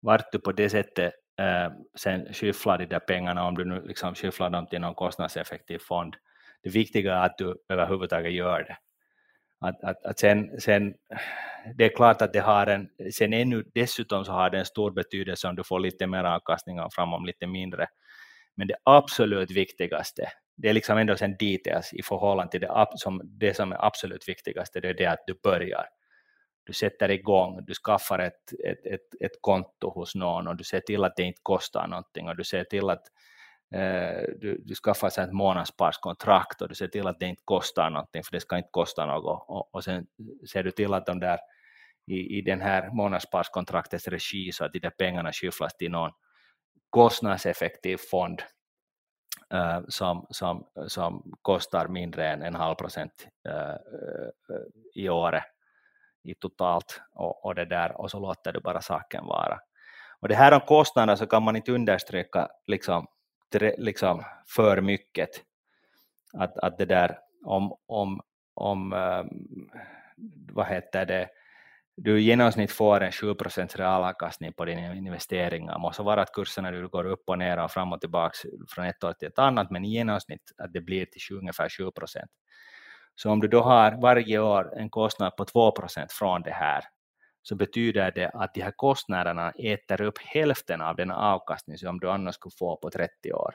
vart 0.00 0.32
du 0.32 0.38
på 0.38 0.52
det 0.52 0.70
sättet 0.70 1.12
eh, 1.40 1.72
sen 1.94 2.34
skyfflar 2.34 2.78
de 2.78 2.86
där 2.86 2.98
pengarna, 2.98 3.46
om 3.46 3.54
du 3.54 3.64
nu 3.64 3.82
liksom 3.86 4.14
skyfflar 4.14 4.50
dem 4.50 4.66
till 4.66 4.80
någon 4.80 4.94
kostnadseffektiv 4.94 5.78
fond, 5.78 6.16
det 6.66 6.70
viktiga 6.70 7.14
är 7.14 7.26
att 7.26 7.38
du 7.38 7.56
överhuvudtaget 7.68 8.32
gör 8.32 8.58
det. 8.58 8.76
Att, 9.60 9.84
att, 9.84 10.04
att 10.04 10.18
sen, 10.18 10.60
sen, 10.60 10.94
det 11.74 11.84
är 11.84 11.96
klart 11.96 12.22
att 12.22 12.32
det 12.32 12.40
har 12.40 12.66
en, 12.66 12.88
sen 13.12 13.32
ännu 13.32 13.64
dessutom 13.74 14.24
så 14.24 14.32
har 14.32 14.50
det 14.50 14.58
en 14.58 14.64
stor 14.64 14.90
betydelse 14.90 15.48
om 15.48 15.56
du 15.56 15.64
får 15.64 15.80
lite 15.80 16.06
mer 16.06 16.24
avkastning 16.24 16.80
och 16.80 16.94
framom 16.94 17.26
lite 17.26 17.46
mindre. 17.46 17.86
Men 18.54 18.68
det 18.68 18.74
absolut 18.84 19.50
viktigaste, 19.50 20.28
det 20.56 20.68
är 20.68 20.72
liksom 20.72 20.98
ändå 20.98 21.16
sen 21.16 21.36
details 21.38 21.94
i 21.94 22.02
förhållande 22.02 22.50
till 22.50 22.60
det 22.60 22.86
som, 22.94 23.20
det 23.24 23.54
som 23.54 23.72
är 23.72 23.86
absolut 23.86 24.28
viktigaste, 24.28 24.80
det 24.80 24.88
är 24.88 24.94
det 24.94 25.06
att 25.06 25.24
du 25.26 25.34
börjar. 25.42 25.86
Du 26.64 26.72
sätter 26.72 27.10
igång, 27.10 27.64
du 27.64 27.74
skaffar 27.74 28.18
ett, 28.18 28.52
ett, 28.64 28.86
ett, 28.86 29.20
ett 29.20 29.38
konto 29.40 29.90
hos 29.90 30.14
någon 30.14 30.48
och 30.48 30.56
du 30.56 30.64
ser 30.64 30.80
till 30.80 31.04
att 31.04 31.16
det 31.16 31.22
inte 31.22 31.40
kostar 31.42 31.86
någonting 31.86 32.28
och 32.28 32.36
du 32.36 32.44
ser 32.44 32.64
till 32.64 32.90
att 32.90 33.02
Eh, 33.74 34.22
du, 34.40 34.62
du 34.64 34.74
skaffar 34.74 35.10
sig 35.10 35.24
ett 35.24 35.32
månadssparskontrakt 35.32 36.62
och 36.62 36.68
du 36.68 36.74
ser 36.74 36.88
till 36.88 37.06
att 37.06 37.20
det 37.20 37.26
inte 37.26 37.42
kostar 37.44 37.90
någonting, 37.90 38.22
för 38.24 38.32
det 38.32 38.40
ska 38.40 38.56
inte 38.56 38.68
kosta 38.72 39.06
något, 39.06 39.44
och, 39.48 39.74
och 39.74 39.84
sen 39.84 40.06
ser 40.52 40.62
du 40.62 40.70
till 40.70 40.94
att 40.94 41.06
de 41.06 41.20
där 41.20 41.38
i, 42.06 42.38
i 42.38 42.42
den 42.42 42.60
här 42.60 42.90
månadssparskontraktets 42.90 44.08
regi 44.08 44.52
så 44.52 44.64
att 44.64 44.72
de 44.72 44.78
där 44.78 44.90
pengarna 44.90 45.32
skyfflas 45.32 45.76
till 45.76 45.90
någon 45.90 46.10
kostnadseffektiv 46.90 47.96
fond 48.10 48.42
uh, 49.54 49.80
som, 49.88 50.26
som, 50.30 50.66
som 50.86 51.32
kostar 51.42 51.88
mindre 51.88 52.28
än 52.28 52.42
en 52.42 52.54
halv 52.54 52.74
procent 52.74 53.28
uh, 53.48 53.76
i 54.94 55.08
året 55.08 55.44
i 56.24 56.34
totalt 56.34 57.00
och, 57.12 57.44
och, 57.44 57.54
det 57.54 57.64
där, 57.64 58.00
och 58.00 58.10
så 58.10 58.20
låter 58.20 58.52
du 58.52 58.60
bara 58.60 58.80
saken 58.80 59.26
vara. 59.26 59.58
Och 60.20 60.28
det 60.28 60.34
här 60.34 60.52
om 60.52 60.60
kostnader 60.60 61.16
så 61.16 61.26
kan 61.26 61.42
man 61.42 61.56
inte 61.56 61.72
understryka 61.72 62.48
liksom, 62.66 63.06
liksom 63.78 64.22
för 64.46 64.80
mycket 64.80 65.30
att, 66.32 66.58
att 66.58 66.78
det 66.78 66.84
där 66.84 67.18
om, 67.44 67.76
om, 67.86 68.20
om 68.54 68.92
ehm, 68.92 69.68
vad 70.52 70.66
heter 70.66 71.06
det, 71.06 71.28
du 71.96 72.20
i 72.20 72.22
genomsnitt 72.22 72.70
får 72.70 73.00
en 73.00 73.10
7% 73.10 73.76
realavkastning 73.76 74.52
på 74.52 74.64
dina 74.64 74.94
investeringar. 74.94 75.78
Måste 75.78 76.02
vara 76.02 76.22
att 76.22 76.32
kurserna 76.32 76.70
du 76.70 76.88
går 76.88 77.04
upp 77.04 77.22
och 77.26 77.38
ner 77.38 77.64
och 77.64 77.70
fram 77.70 77.92
och 77.92 78.00
tillbaka 78.00 78.34
från 78.68 78.84
ett 78.84 79.04
år 79.04 79.12
till 79.12 79.28
ett 79.28 79.38
annat, 79.38 79.70
men 79.70 79.84
i 79.84 79.88
genomsnitt 79.88 80.52
att 80.58 80.72
det 80.72 80.80
blir 80.80 81.06
till 81.06 81.36
ungefär 81.36 81.68
7% 81.68 81.92
Så 83.14 83.30
om 83.30 83.40
du 83.40 83.48
då 83.48 83.62
har 83.62 84.00
varje 84.02 84.38
år 84.38 84.78
en 84.78 84.90
kostnad 84.90 85.36
på 85.36 85.44
2% 85.44 86.06
från 86.10 86.42
det 86.42 86.50
här, 86.50 86.84
så 87.48 87.54
betyder 87.54 88.10
det 88.10 88.28
att 88.28 88.54
de 88.54 88.60
här 88.62 88.70
kostnaderna 88.70 89.50
äter 89.50 90.02
upp 90.02 90.18
hälften 90.18 90.80
av 90.80 90.96
den 90.96 91.10
avkastning 91.10 91.78
som 91.78 92.00
du 92.00 92.10
annars 92.10 92.34
skulle 92.34 92.54
få 92.58 92.76
på 92.76 92.90
30 92.90 93.32
år. 93.32 93.54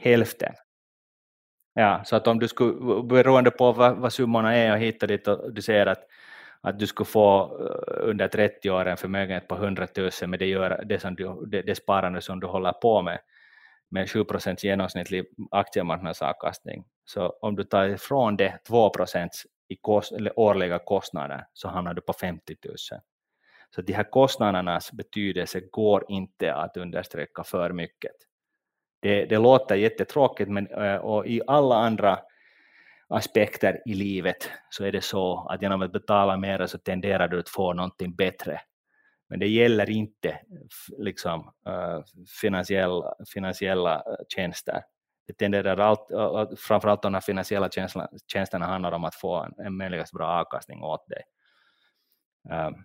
Hälften. 0.00 0.54
Ja, 1.74 2.02
så 2.04 2.16
att 2.16 2.26
om 2.26 2.38
du 2.38 2.48
skulle, 2.48 3.02
beroende 3.02 3.50
på 3.50 3.72
vad, 3.72 3.96
vad 3.96 4.12
summorna 4.12 4.54
är 4.54 4.72
och 4.72 4.78
hittar 4.78 5.06
dit 5.06 5.28
och 5.28 5.52
du 5.52 5.62
säger 5.62 5.86
att 5.86 6.04
att 6.64 6.78
du 6.78 6.86
skulle 6.86 7.06
få 7.06 7.42
eh, 7.60 8.08
under 8.08 8.28
30 8.28 8.70
år 8.70 8.86
en 8.86 8.96
förmögenhet 8.96 9.48
på 9.48 9.54
100 9.54 9.86
000 9.96 10.10
med 10.26 10.38
det, 10.38 10.46
gör, 10.46 10.84
det, 10.84 10.98
som 10.98 11.14
du, 11.14 11.46
det, 11.46 11.62
det 11.62 11.74
sparande 11.74 12.20
som 12.20 12.40
du 12.40 12.46
håller 12.46 12.72
på 12.72 13.02
med 13.02 13.18
med 13.90 14.10
7 14.10 14.24
genomsnittlig 14.58 15.24
aktiemarknadsavkastning. 15.50 16.84
Så 17.04 17.28
om 17.40 17.56
du 17.56 17.64
tar 17.64 17.88
ifrån 17.88 18.36
det 18.36 18.58
2 18.66 18.90
i 19.72 19.76
kost, 19.80 20.12
eller 20.12 20.38
årliga 20.38 20.78
kostnader 20.78 21.46
så 21.52 21.68
hamnar 21.68 21.94
du 21.94 22.00
på 22.00 22.12
50 22.12 22.56
000. 22.64 22.76
Så 23.74 23.82
de 23.82 23.92
här 23.92 24.10
kostnadernas 24.10 24.92
betydelse 24.92 25.60
går 25.60 26.04
inte 26.08 26.54
att 26.54 26.76
understryka 26.76 27.44
för 27.44 27.72
mycket. 27.72 28.12
Det, 29.00 29.24
det 29.24 29.38
låter 29.38 29.74
jättetråkigt 29.74 30.50
men, 30.50 30.66
eh, 30.66 30.96
och 30.96 31.26
i 31.26 31.42
alla 31.46 31.76
andra 31.76 32.18
aspekter 33.08 33.82
i 33.86 33.94
livet 33.94 34.50
så 34.70 34.84
är 34.84 34.92
det 34.92 35.00
så 35.00 35.46
att 35.50 35.62
genom 35.62 35.82
att 35.82 35.92
betala 35.92 36.36
mer 36.36 36.66
så 36.66 36.78
tenderar 36.78 37.28
du 37.28 37.38
att 37.38 37.48
få 37.48 37.72
någonting 37.72 38.14
bättre. 38.14 38.60
Men 39.28 39.38
det 39.38 39.48
gäller 39.48 39.90
inte 39.90 40.40
liksom, 40.98 41.52
eh, 41.66 42.00
finansiella, 42.40 43.14
finansiella 43.34 44.04
tjänster. 44.28 44.82
Det 45.26 45.32
tenderar 45.32 45.78
allt, 45.78 46.08
framförallt 46.60 47.02
de 47.02 47.14
här 47.14 47.20
finansiella 47.20 47.70
tjänsterna, 47.70 48.08
tjänsterna 48.32 48.66
handlar 48.66 48.92
om 48.92 49.04
att 49.04 49.14
få 49.14 49.36
en, 49.36 49.66
en 49.66 49.76
möjligast 49.76 50.12
bra 50.12 50.26
avkastning 50.26 50.82
åt 50.82 51.08
dig. 51.08 51.22
Um, 52.50 52.84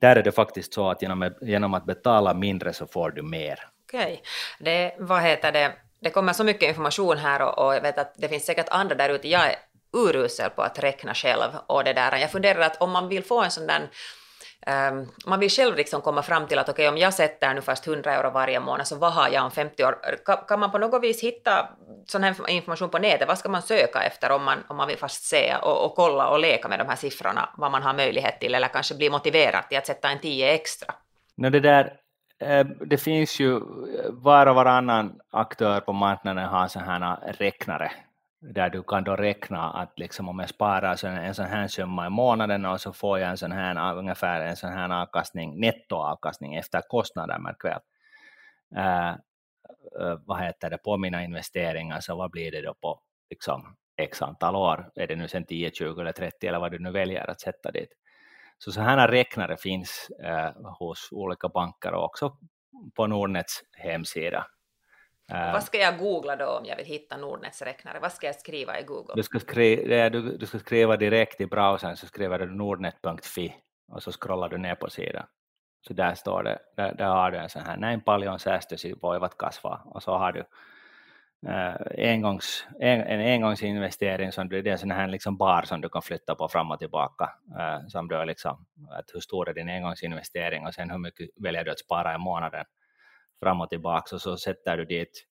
där 0.00 0.16
är 0.16 0.22
det 0.22 0.32
faktiskt 0.32 0.74
så 0.74 0.90
att 0.90 1.02
genom, 1.02 1.34
genom 1.40 1.74
att 1.74 1.86
betala 1.86 2.34
mindre 2.34 2.72
så 2.72 2.86
får 2.86 3.10
du 3.10 3.22
mer. 3.22 3.58
Okej, 3.84 4.22
okay. 4.60 4.90
vad 4.98 5.22
heter 5.22 5.52
det, 5.52 5.72
det 6.00 6.10
kommer 6.10 6.32
så 6.32 6.44
mycket 6.44 6.68
information 6.68 7.18
här 7.18 7.42
och, 7.42 7.66
och, 7.66 7.74
jag 7.74 7.80
vet 7.80 7.98
att 7.98 8.14
det 8.16 8.28
finns 8.28 8.46
säkert 8.46 8.68
andra 8.68 8.94
där 8.94 9.08
ute. 9.08 9.28
Jag 9.28 9.46
är 9.46 9.56
urusel 9.92 10.50
på 10.50 10.62
att 10.62 10.78
räkna 10.78 11.14
själv 11.14 11.50
och 11.66 11.84
det 11.84 11.92
där. 11.92 12.16
Jag 12.16 12.30
funderar 12.30 12.60
att 12.60 12.82
om 12.82 12.90
man 12.90 13.08
vill 13.08 13.24
få 13.24 13.42
en 13.42 13.50
sån 13.50 13.66
där 13.66 13.88
Um, 14.66 15.06
man 15.26 15.40
vill 15.40 15.50
själv 15.50 15.76
liksom 15.76 16.00
komma 16.00 16.22
fram 16.22 16.46
till 16.46 16.58
att 16.58 16.68
okej, 16.68 16.88
okay, 16.88 16.94
om 16.94 16.98
jag 16.98 17.14
sätter 17.14 17.54
nu 17.54 17.60
fast 17.60 17.86
100 17.86 18.14
euro 18.14 18.30
varje 18.30 18.60
månad, 18.60 18.86
så 18.86 18.96
vad 18.96 19.12
har 19.12 19.28
jag 19.28 19.44
om 19.44 19.50
50 19.50 19.84
år? 19.84 19.98
Kan, 20.24 20.36
kan 20.48 20.60
man 20.60 20.70
på 20.70 20.78
något 20.78 21.02
vis 21.02 21.22
hitta 21.22 21.68
sån 22.06 22.22
här 22.22 22.50
information 22.50 22.90
på 22.90 22.98
nätet? 22.98 23.28
Vad 23.28 23.38
ska 23.38 23.48
man 23.48 23.62
söka 23.62 24.02
efter 24.02 24.30
om 24.30 24.44
man, 24.44 24.58
om 24.68 24.76
man 24.76 24.88
vill 24.88 24.98
fast 24.98 25.24
se 25.24 25.56
och, 25.62 25.84
och 25.84 25.94
kolla 25.94 26.28
och 26.28 26.38
leka 26.38 26.68
med 26.68 26.78
de 26.78 26.88
här 26.88 26.96
siffrorna, 26.96 27.48
vad 27.56 27.70
man 27.70 27.82
har 27.82 27.94
möjlighet 27.94 28.40
till, 28.40 28.54
eller 28.54 28.68
kanske 28.68 28.94
bli 28.94 29.10
motiverad 29.10 29.68
till 29.68 29.78
att 29.78 29.86
sätta 29.86 30.08
en 30.10 30.20
10 30.20 30.52
extra? 30.52 30.94
No, 31.34 31.50
det 31.50 31.60
där 31.60 31.92
eh, 32.40 32.66
det 32.66 32.98
finns 32.98 33.40
ju 33.40 33.56
eh, 33.56 33.62
var 34.10 34.46
och 34.46 34.54
varannan 34.54 35.20
aktör 35.30 35.80
på 35.80 35.92
marknaden 35.92 36.44
har 36.44 36.68
sådana 36.68 37.20
här 37.22 37.32
räknare 37.32 37.92
där 38.40 38.70
du 38.70 38.82
kan 38.82 39.04
då 39.04 39.16
räkna 39.16 39.70
att 39.70 39.98
liksom 39.98 40.28
om 40.28 40.38
jag 40.38 40.48
sparar 40.48 40.96
så 40.96 41.06
en 41.06 41.34
sån 41.34 41.46
här 41.46 41.68
summa 41.68 42.06
i 42.06 42.10
månaden 42.10 42.64
och 42.64 42.80
så 42.80 42.92
får 42.92 43.18
jag 43.18 43.30
en 43.30 43.36
sån 43.36 43.52
här, 43.52 43.96
ungefär 43.96 44.40
en 44.40 44.56
sån 44.56 44.72
här 44.72 45.02
avkastning, 45.02 45.60
nettoavkastning 45.60 46.54
efter 46.54 46.80
kostnader 46.88 47.38
märk 47.38 47.64
väl. 47.64 47.80
Uh, 48.76 49.08
eh, 49.08 49.16
uh, 50.00 50.10
eh, 50.10 50.18
vad 50.24 50.40
heter 50.40 50.70
det, 50.70 50.78
på 50.78 50.96
mina 50.96 51.24
investeringar, 51.24 52.00
så 52.00 52.16
vad 52.16 52.30
blir 52.30 52.50
det 52.50 52.62
då 52.62 52.74
på 52.74 53.00
liksom, 53.30 53.76
x 53.96 54.22
antal 54.22 54.56
år? 54.56 54.90
Är 54.94 55.06
det 55.06 55.16
nu 55.16 55.28
sen 55.28 55.44
10, 55.44 55.70
20 55.70 56.00
eller 56.00 56.12
30 56.12 56.46
eller 56.46 56.58
vad 56.58 56.72
du 56.72 56.78
nu 56.78 56.90
väljer 56.90 57.30
att 57.30 57.40
sätta 57.40 57.70
dit? 57.70 57.90
Så 58.58 58.72
sådana 58.72 59.08
räknare 59.08 59.56
finns 59.56 60.10
uh, 60.24 60.72
hos 60.78 61.08
olika 61.12 61.48
banker 61.48 61.92
och 61.94 62.04
också 62.04 62.36
på 62.94 63.06
Nordnets 63.06 63.62
hemsida. 63.72 64.46
Eh, 65.32 65.52
Vad 65.52 65.64
ska 65.64 65.78
jag 65.78 65.98
googla 65.98 66.36
då 66.36 66.46
om 66.46 66.64
jag 66.64 66.76
vill 66.76 66.86
hitta 66.86 67.16
Nordnets 67.16 67.62
räknare? 67.62 67.98
Vad 67.98 68.12
ska 68.12 68.26
jag 68.26 68.34
skriva 68.34 68.80
i 68.80 68.82
Google? 68.82 69.12
Du 69.16 69.22
ska, 69.22 69.40
skriva, 69.40 70.10
du, 70.10 70.36
du 70.36 70.46
ska 70.46 70.58
skriva 70.58 70.96
direkt 70.96 71.40
i 71.40 71.46
browsern, 71.46 71.96
så 71.96 72.06
skriver 72.06 72.38
du 72.38 72.46
nordnet.fi 72.46 73.54
och 73.92 74.02
så 74.02 74.12
scrollar 74.12 74.48
du 74.48 74.58
ner 74.58 74.74
på 74.74 74.90
sidan. 74.90 75.26
Så 75.86 75.92
där 75.92 76.14
står 76.14 76.42
det, 76.42 76.58
där, 76.76 76.94
där 76.94 77.06
har 77.06 77.30
du 77.30 77.38
en 77.38 77.48
sån 77.48 77.62
här, 77.62 77.76
näin 77.76 78.00
paljon 78.00 78.38
säästösi 78.38 78.94
voivat 79.02 79.38
kasvaa, 79.38 79.82
och 79.84 80.02
så 80.02 80.12
har 80.12 80.32
du 80.32 80.44
Uh, 81.46 81.76
engångs, 81.98 82.66
en, 82.80 83.00
en 83.00 83.20
engångsinvestering 83.20 84.32
som 84.32 84.48
det 84.48 84.58
är 84.58 84.66
en 84.66 84.78
sån 84.78 84.90
här 84.90 85.08
liksom 85.08 85.36
bar 85.36 85.62
som 85.62 85.80
du 85.80 85.88
kan 85.88 86.02
flytta 86.02 86.34
på 86.34 86.48
fram 86.48 86.70
och 86.70 86.78
tillbaka. 86.78 87.30
Uh, 87.58 87.88
som 87.88 88.08
du 88.08 88.24
liksom, 88.24 88.66
att 88.90 89.04
hur 89.14 89.20
stor 89.20 89.48
är 89.48 89.54
din 89.54 89.68
engångsinvestering 89.68 90.66
och 90.66 90.74
sen 90.74 90.90
hur 90.90 90.98
mycket 90.98 91.28
väljer 91.40 91.64
du 91.64 91.70
att 91.70 91.78
spara 91.78 92.14
i 92.14 92.18
månaden 92.18 92.64
fram 93.42 93.60
och 93.60 93.70
tillbaka 93.70 94.14
och 94.14 94.20
så 94.20 94.36
sätter 94.36 94.76
du 94.76 94.84
dit 94.84 95.24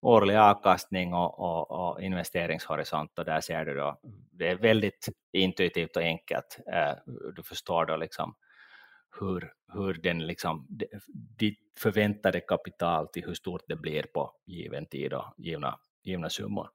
årlig 0.00 0.36
avkastning 0.36 1.14
och, 1.14 1.38
och, 1.38 1.70
och, 1.70 2.02
investeringshorisont 2.02 3.18
och 3.18 3.24
där 3.24 3.40
ser 3.40 3.64
du 3.64 3.74
då, 3.74 4.00
det 4.32 4.48
är 4.48 4.56
väldigt 4.56 5.08
intuitivt 5.32 5.96
och 5.96 6.02
enkelt. 6.02 6.58
Eh, 6.72 6.92
du 7.36 7.42
förstår 7.42 7.86
då 7.86 7.96
liksom 7.96 8.34
hur, 9.20 9.52
hur 9.72 9.94
den 9.94 10.26
liksom, 10.26 10.66
ditt 11.38 11.58
förväntade 11.78 12.40
kapital 12.40 13.08
till 13.08 13.24
hur 13.24 13.34
stort 13.34 13.62
det 13.68 13.76
blir 13.76 14.02
på 14.02 14.32
given 14.46 14.86
tid 14.86 15.12
och 15.12 15.34
givna, 15.36 15.78
givna 16.04 16.30
summor. 16.30 16.68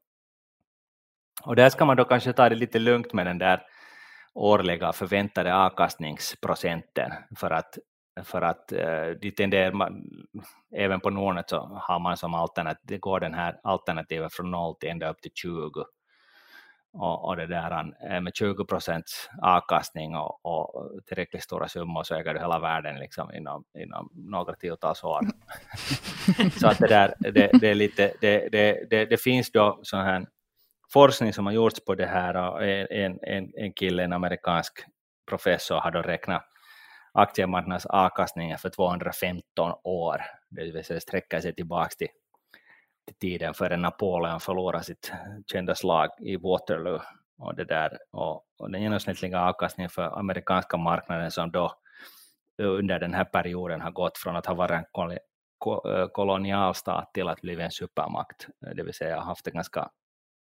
Och 1.43 1.56
där 1.56 1.69
ska 1.69 1.86
man 1.86 1.98
då 1.98 2.06
kanske 2.06 2.34
ta 2.34 2.50
det 2.50 2.56
lite 2.56 2.80
lugnt 2.80 3.13
med 3.13 3.26
den 3.26 3.38
där 3.38 3.63
årliga 4.34 4.93
förväntade 4.93 5.56
avkastningsprocenten 5.56 7.12
för 7.39 7.52
att, 7.52 7.78
för 8.23 8.41
att 8.41 8.71
eh, 8.71 9.10
de 9.21 9.32
tenderar, 9.32 9.91
även 10.76 10.99
på 10.99 11.10
Nordnet 11.10 11.49
så 11.49 11.80
har 11.82 11.99
man 11.99 12.17
som 12.17 12.34
alternativ, 12.34 12.82
det 12.84 12.97
går 12.97 13.19
den 13.19 13.34
här 13.34 13.60
alternativet 13.63 14.34
från 14.34 14.52
0 14.52 14.76
till 14.76 14.89
ända 14.89 15.10
upp 15.10 15.21
till 15.21 15.32
20 15.36 15.86
och, 16.93 17.26
och 17.26 17.36
det 17.36 17.47
där, 17.47 17.93
eh, 18.10 18.21
med 18.21 18.36
20 18.36 18.65
procents 18.65 19.30
avkastning 19.41 20.15
och, 20.15 20.45
och 20.45 20.89
tillräckligt 21.06 21.43
stora 21.43 21.67
summor 21.67 22.04
så 22.04 22.15
äger 22.15 22.34
du 22.34 22.39
hela 22.39 22.60
världen 22.60 22.99
liksom 22.99 23.34
inom, 23.34 23.63
inom 23.78 24.10
några 24.13 24.56
tiotals 24.56 25.04
år. 25.04 25.21
så 26.60 26.67
att 26.67 26.80
det, 26.80 26.88
där, 26.88 27.13
det, 27.19 27.52
det, 27.62 27.69
är 27.69 27.76
lite, 27.76 28.13
det, 28.21 28.49
det, 28.52 28.89
det, 28.89 29.06
det 29.06 29.17
finns 29.17 29.52
då 29.52 29.80
sån 29.84 29.99
här 29.99 30.26
forskning 30.93 31.34
som 31.34 31.45
har 31.45 31.54
gjorts 31.54 31.86
på 31.86 31.95
det 31.95 32.06
här 32.06 32.36
och 32.36 32.63
en, 32.63 33.19
en, 33.21 33.52
en 33.56 33.73
kille, 33.73 34.04
en 34.04 34.13
amerikansk 34.13 34.86
professor, 35.30 35.76
har 35.76 35.91
då 35.91 36.02
räknat 36.02 36.53
aktiemarknadens 37.13 37.86
avkastning 37.86 38.58
för 38.58 38.69
215 38.69 39.73
år, 39.84 40.21
det 40.49 40.71
vill 40.71 40.84
säga 40.84 40.99
sträcker 40.99 41.39
sig 41.39 41.56
tillbaka 41.56 41.89
till 41.97 42.08
till 43.06 43.15
tiden 43.15 43.54
före 43.54 43.78
Napoleon 43.78 44.39
förlorade 44.39 44.84
sitt 44.84 45.12
kända 45.52 45.76
slag 45.76 46.10
i 46.19 46.38
Waterloo. 46.38 47.02
Och, 47.38 47.56
det 47.56 47.65
där, 47.65 47.97
och, 48.12 48.45
och 48.58 48.71
den 48.71 48.82
genomsnittliga 48.82 49.39
avkastningen 49.39 49.89
för 49.89 50.19
amerikanska 50.19 50.78
marknaden 50.78 51.32
som 51.32 51.52
då 51.52 51.76
under 52.58 52.99
den 52.99 53.13
här 53.13 53.23
perioden 53.26 53.82
har 53.82 53.91
gått 53.91 54.17
från 54.17 54.36
att 54.36 54.45
ha 54.45 54.54
varit 54.54 54.71
en 54.71 55.12
eh, 55.12 56.08
kolonialstat 56.08 57.13
till 57.13 57.28
att 57.28 57.41
bli 57.41 57.62
en 57.62 57.71
supermakt, 57.71 58.47
det 58.76 58.84
vill 58.84 58.93
säga 58.93 59.19
haft 59.19 59.47
en 59.47 59.54
ganska 59.54 59.89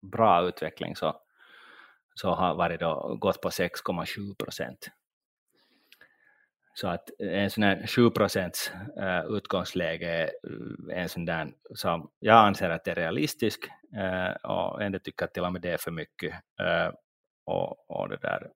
bra 0.03 0.43
utveckling, 0.43 0.97
så, 0.97 1.17
så 2.15 2.31
har 2.35 2.55
varit 2.55 2.81
då 2.81 3.17
gått 3.21 3.41
på 3.41 3.49
6,7 3.49 4.35
procent. 4.45 4.91
Så 6.75 6.89
att 6.89 7.11
eh, 7.21 7.43
en 7.43 7.51
sån 7.51 7.65
här 7.65 7.87
7 7.87 8.11
procents 8.11 8.73
eh, 9.01 9.25
utgångsläge 9.25 10.07
är 10.09 10.31
en 10.91 11.09
sån 11.09 11.25
där 11.25 11.53
som 11.75 12.11
jag 12.21 12.47
anser 12.47 12.71
att 12.71 12.85
det 12.85 12.91
är 12.91 12.95
realistisk 12.95 13.69
och 14.43 14.83
ändå 14.83 14.99
tycker 14.99 15.25
att 15.25 15.35
till 15.35 15.45
och 15.45 15.53
med 15.53 15.63
det 15.63 15.71
är 15.71 15.77
för 15.77 15.91
mycket. 15.91 16.35
Och, 17.45 17.91
och 17.91 18.09
det 18.09 18.17
där, 18.17 18.51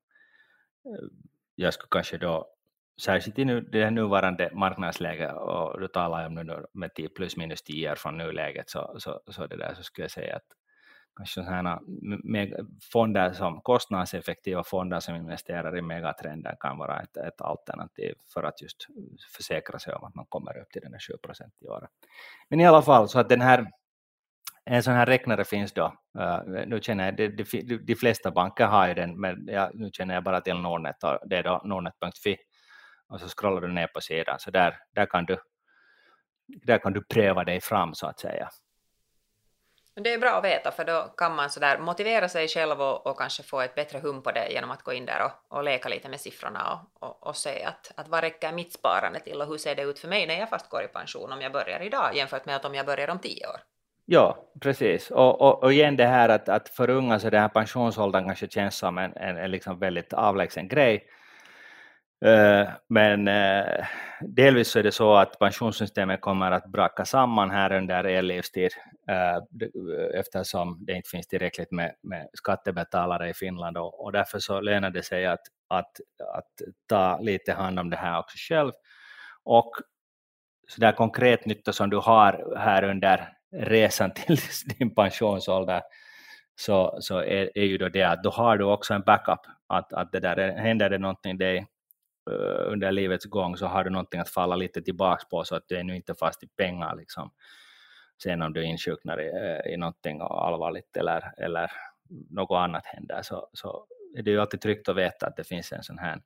jag 1.54 1.74
skulle 1.74 1.88
kanske 1.90 2.18
då, 2.18 2.46
särskilt 3.00 3.38
i 3.38 3.44
nu, 3.44 3.60
det 3.60 3.90
nuvarande 3.90 4.50
marknadsläget, 4.52 5.32
och 5.32 5.80
då 5.80 5.88
talar 5.88 6.22
jag 6.22 6.26
om 6.26 6.34
nu 6.34 6.64
med 6.72 6.94
10 6.94 7.08
plus 7.08 7.36
minus 7.36 7.62
10 7.62 7.96
från 7.96 8.18
nuläget, 8.18 8.70
så, 8.70 8.96
så, 8.98 9.20
så, 9.26 9.46
det 9.46 9.56
där, 9.56 9.74
så 9.74 9.82
skulle 9.82 10.04
jag 10.04 10.10
säga 10.10 10.36
att 10.36 10.46
kanske 11.16 11.44
sådana 11.44 11.80
fonder 12.92 13.32
som 13.32 13.60
kostnadseffektiva 13.60 14.64
fonder 14.64 15.00
som 15.00 15.14
investerar 15.14 15.78
i 15.78 15.82
megatrender 15.82 16.56
kan 16.60 16.78
vara 16.78 17.00
ett, 17.00 17.16
ett 17.16 17.40
alternativ 17.40 18.14
för 18.34 18.42
att 18.42 18.62
just 18.62 18.86
försäkra 19.36 19.78
sig 19.78 19.94
om 19.94 20.04
att 20.04 20.14
man 20.14 20.26
kommer 20.28 20.58
upp 20.58 20.70
till 20.70 20.82
den 20.82 20.92
där 20.92 20.98
7 20.98 21.12
procent 21.22 21.54
i 21.60 21.68
år. 21.68 21.88
Men 22.48 22.60
i 22.60 22.66
alla 22.66 22.82
fall, 22.82 23.08
så 23.08 23.18
att 23.18 23.28
den 23.28 23.40
här 23.40 23.66
en 24.70 24.82
sån 24.82 24.94
här 24.94 25.06
räknare 25.06 25.44
finns 25.44 25.72
då, 25.72 25.84
uh, 26.18 26.66
nu 26.66 26.80
känner 26.80 27.04
jag, 27.04 27.16
de, 27.16 27.28
de, 27.28 27.76
de, 27.76 27.94
flesta 27.94 28.30
banker 28.30 28.66
har 28.66 28.88
ju 28.88 28.94
den, 28.94 29.20
men 29.20 29.46
jag, 29.46 29.74
nu 29.74 29.90
känner 29.92 30.14
jag 30.14 30.24
bara 30.24 30.40
till 30.40 30.54
Nordnet 30.54 31.04
och 31.04 31.18
det 31.28 31.36
är 31.36 31.42
då 31.42 31.60
nordnet.fi 31.64 32.36
och 33.08 33.20
så 33.20 33.28
scrollar 33.28 33.60
du 33.60 33.72
ner 33.72 33.86
på 33.86 34.00
sidan, 34.00 34.38
så 34.38 34.50
där, 34.50 34.76
där, 34.94 35.06
kan 35.06 35.24
du, 35.24 35.38
där 36.66 36.78
kan 36.78 36.92
du 36.92 37.04
pröva 37.04 37.44
dig 37.44 37.60
fram 37.60 37.94
så 37.94 38.06
att 38.06 38.20
säga. 38.20 38.48
Det 40.00 40.12
är 40.12 40.18
bra 40.18 40.30
att 40.30 40.44
veta 40.44 40.70
för 40.70 40.84
då 40.84 41.02
kan 41.16 41.34
man 41.34 41.50
sådär 41.50 41.78
motivera 41.78 42.28
sig 42.28 42.48
själv 42.48 42.82
och, 42.82 43.06
och 43.06 43.18
kanske 43.18 43.42
få 43.42 43.60
ett 43.60 43.74
bättre 43.74 43.98
hum 43.98 44.22
på 44.22 44.32
det 44.32 44.48
genom 44.52 44.70
att 44.70 44.82
gå 44.82 44.92
in 44.92 45.06
där 45.06 45.24
och, 45.24 45.56
och 45.56 45.64
leka 45.64 45.88
lite 45.88 46.08
med 46.08 46.20
siffrorna 46.20 46.72
och, 46.72 47.08
och, 47.08 47.26
och 47.26 47.36
se 47.36 47.64
att, 47.64 47.92
att 47.96 48.08
vad 48.08 48.20
räcker 48.20 48.52
mitt 48.52 48.72
sparande 48.72 49.20
till 49.20 49.40
och 49.40 49.46
hur 49.46 49.58
ser 49.58 49.74
det 49.74 49.82
ut 49.82 49.98
för 49.98 50.08
mig 50.08 50.26
när 50.26 50.38
jag 50.38 50.48
fast 50.48 50.70
går 50.70 50.82
i 50.82 50.88
pension 50.88 51.32
om 51.32 51.40
jag 51.40 51.52
börjar 51.52 51.80
idag 51.82 52.16
jämfört 52.16 52.46
med 52.46 52.56
att 52.56 52.64
om 52.64 52.74
jag 52.74 52.86
börjar 52.86 53.10
om 53.10 53.18
tio 53.18 53.46
år. 53.46 53.60
Ja, 54.04 54.36
precis. 54.60 55.10
Och, 55.10 55.40
och, 55.40 55.62
och 55.62 55.72
igen 55.72 55.96
det 55.96 56.06
här 56.06 56.28
att, 56.28 56.48
att 56.48 56.68
för 56.68 56.90
unga 56.90 57.18
så 57.18 57.30
den 57.30 57.40
här 57.40 57.48
pensionsåldern 57.48 58.24
kanske 58.24 58.48
känns 58.48 58.76
som 58.76 58.98
en, 58.98 59.16
en, 59.16 59.36
en 59.36 59.50
liksom 59.50 59.78
väldigt 59.78 60.12
avlägsen 60.12 60.68
grej. 60.68 61.04
Eh, 62.24 62.68
men 62.88 63.28
eh, 63.28 63.86
delvis 64.20 64.68
så 64.68 64.78
är 64.78 64.82
det 64.82 64.92
så 64.92 65.14
att 65.14 65.38
pensionssystemet 65.38 66.20
kommer 66.20 66.50
att 66.50 66.66
braka 66.66 67.04
samman 67.04 67.50
här 67.50 67.72
under 67.72 68.06
er 68.06 68.22
livstid 68.22 68.70
eh, 69.08 69.38
eftersom 70.14 70.84
det 70.86 70.92
inte 70.92 71.10
finns 71.10 71.26
tillräckligt 71.26 71.70
med, 71.70 71.94
med 72.02 72.28
skattebetalare 72.32 73.30
i 73.30 73.34
Finland 73.34 73.76
och, 73.76 74.04
och, 74.04 74.12
därför 74.12 74.38
så 74.38 74.60
lönar 74.60 74.90
det 74.90 75.02
sig 75.02 75.26
att, 75.26 75.40
att, 75.68 76.00
att 76.34 76.52
ta 76.88 77.20
lite 77.20 77.52
hand 77.52 77.78
om 77.78 77.90
det 77.90 77.96
här 77.96 78.18
också 78.18 78.36
själv. 78.48 78.72
Och 79.44 79.70
så 80.68 80.80
där 80.80 80.92
konkret 80.92 81.46
nytta 81.46 81.72
som 81.72 81.90
du 81.90 81.96
har 81.96 82.56
här 82.58 82.82
under 82.82 83.28
resan 83.56 84.10
till 84.10 84.36
din 84.78 84.94
pensionsålder 84.94 85.82
så, 86.54 86.98
så 87.00 87.18
är, 87.18 87.58
är 87.58 87.64
ju 87.64 87.78
då 87.78 87.88
det 87.88 88.02
att 88.02 88.22
då 88.22 88.30
har 88.30 88.56
du 88.56 88.64
också 88.64 88.94
en 88.94 89.02
backup. 89.02 89.40
Att, 89.68 89.92
att 89.92 90.12
det 90.12 90.20
där, 90.20 90.56
händer 90.58 90.90
det 90.90 90.98
någonting 90.98 91.38
dig 91.38 91.66
Eh, 92.30 92.72
under 92.72 92.92
livets 92.92 93.24
gång 93.24 93.56
så 93.56 93.66
har 93.66 93.84
du 93.84 93.90
någonting 93.90 94.20
att 94.20 94.28
falla 94.28 94.56
lite 94.56 94.82
tillbaks 94.82 95.28
på 95.28 95.44
så 95.44 95.56
att 95.56 95.68
du 95.68 95.76
är 95.76 95.84
nu 95.84 95.96
inte 95.96 96.14
fast 96.14 96.42
i 96.42 96.46
pengar 96.46 96.96
liksom. 96.96 97.30
Sen 98.22 98.42
om 98.42 98.52
du 98.52 98.64
insjuknar 98.64 99.20
i, 99.20 99.26
eh, 99.26 99.72
i 99.72 99.76
någonting 99.76 100.20
allvarligt 100.20 100.96
eller, 100.96 101.32
eller 101.38 101.70
något 102.30 102.56
annat 102.56 102.86
händer 102.86 103.22
så, 103.22 103.48
så 103.52 103.86
är 104.16 104.22
det 104.22 104.30
ju 104.30 104.40
alltid 104.40 104.60
tryggt 104.60 104.88
att 104.88 104.96
veta 104.96 105.26
att 105.26 105.36
det 105.36 105.44
finns 105.44 105.72
en 105.72 105.82
sån 105.82 105.98
här 105.98 106.20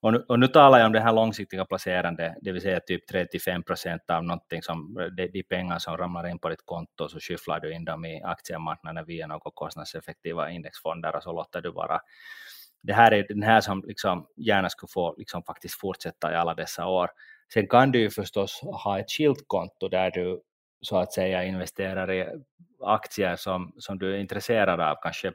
och 0.00 0.12
nu, 0.12 0.24
och 0.28 0.38
nu 0.38 0.46
talar 0.46 0.78
jag 0.78 0.86
om 0.86 0.92
det 0.92 1.00
här 1.00 1.12
långsiktiga 1.12 1.64
placerande, 1.64 2.36
det 2.40 2.52
vill 2.52 2.62
säga 2.62 2.80
typ 2.80 3.06
35 3.06 3.62
procent 3.62 4.10
av 4.10 4.24
någonting 4.24 4.62
som, 4.62 5.08
de, 5.16 5.26
de 5.28 5.42
pengar 5.42 5.78
som 5.78 5.96
ramlar 5.96 6.26
in 6.26 6.38
på 6.38 6.48
ditt 6.48 6.66
konto 6.66 7.08
så 7.08 7.20
skyfflar 7.20 7.60
du 7.60 7.72
in 7.72 7.84
dem 7.84 8.04
i 8.04 8.22
aktiemarknaden 8.22 9.04
via 9.04 9.26
några 9.26 9.50
kostnadseffektiva 9.54 10.50
indexfonder 10.50 11.16
och 11.16 11.22
så 11.22 11.32
låter 11.32 11.60
du 11.60 11.72
bara 11.72 12.00
det 12.82 12.92
här 12.92 13.12
är 13.12 13.26
den 13.28 13.42
här 13.42 13.60
som 13.60 13.84
liksom 13.86 14.26
gärna 14.36 14.68
skulle 14.68 14.90
få 14.90 15.14
liksom 15.18 15.42
faktiskt 15.42 15.80
fortsätta 15.80 16.32
i 16.32 16.36
alla 16.36 16.54
dessa 16.54 16.86
år. 16.86 17.10
Sen 17.54 17.66
kan 17.66 17.92
du 17.92 18.00
ju 18.00 18.10
förstås 18.10 18.60
ha 18.62 18.98
ett 18.98 19.10
skilt 19.10 19.44
konto 19.46 19.88
där 19.88 20.10
du 20.10 20.42
så 20.80 20.96
att 20.96 21.12
säga 21.12 21.44
investerar 21.44 22.12
i 22.12 22.26
aktier 22.80 23.36
som, 23.36 23.72
som 23.78 23.98
du 23.98 24.14
är 24.14 24.18
intresserad 24.18 24.80
av, 24.80 24.96
kanske 25.02 25.32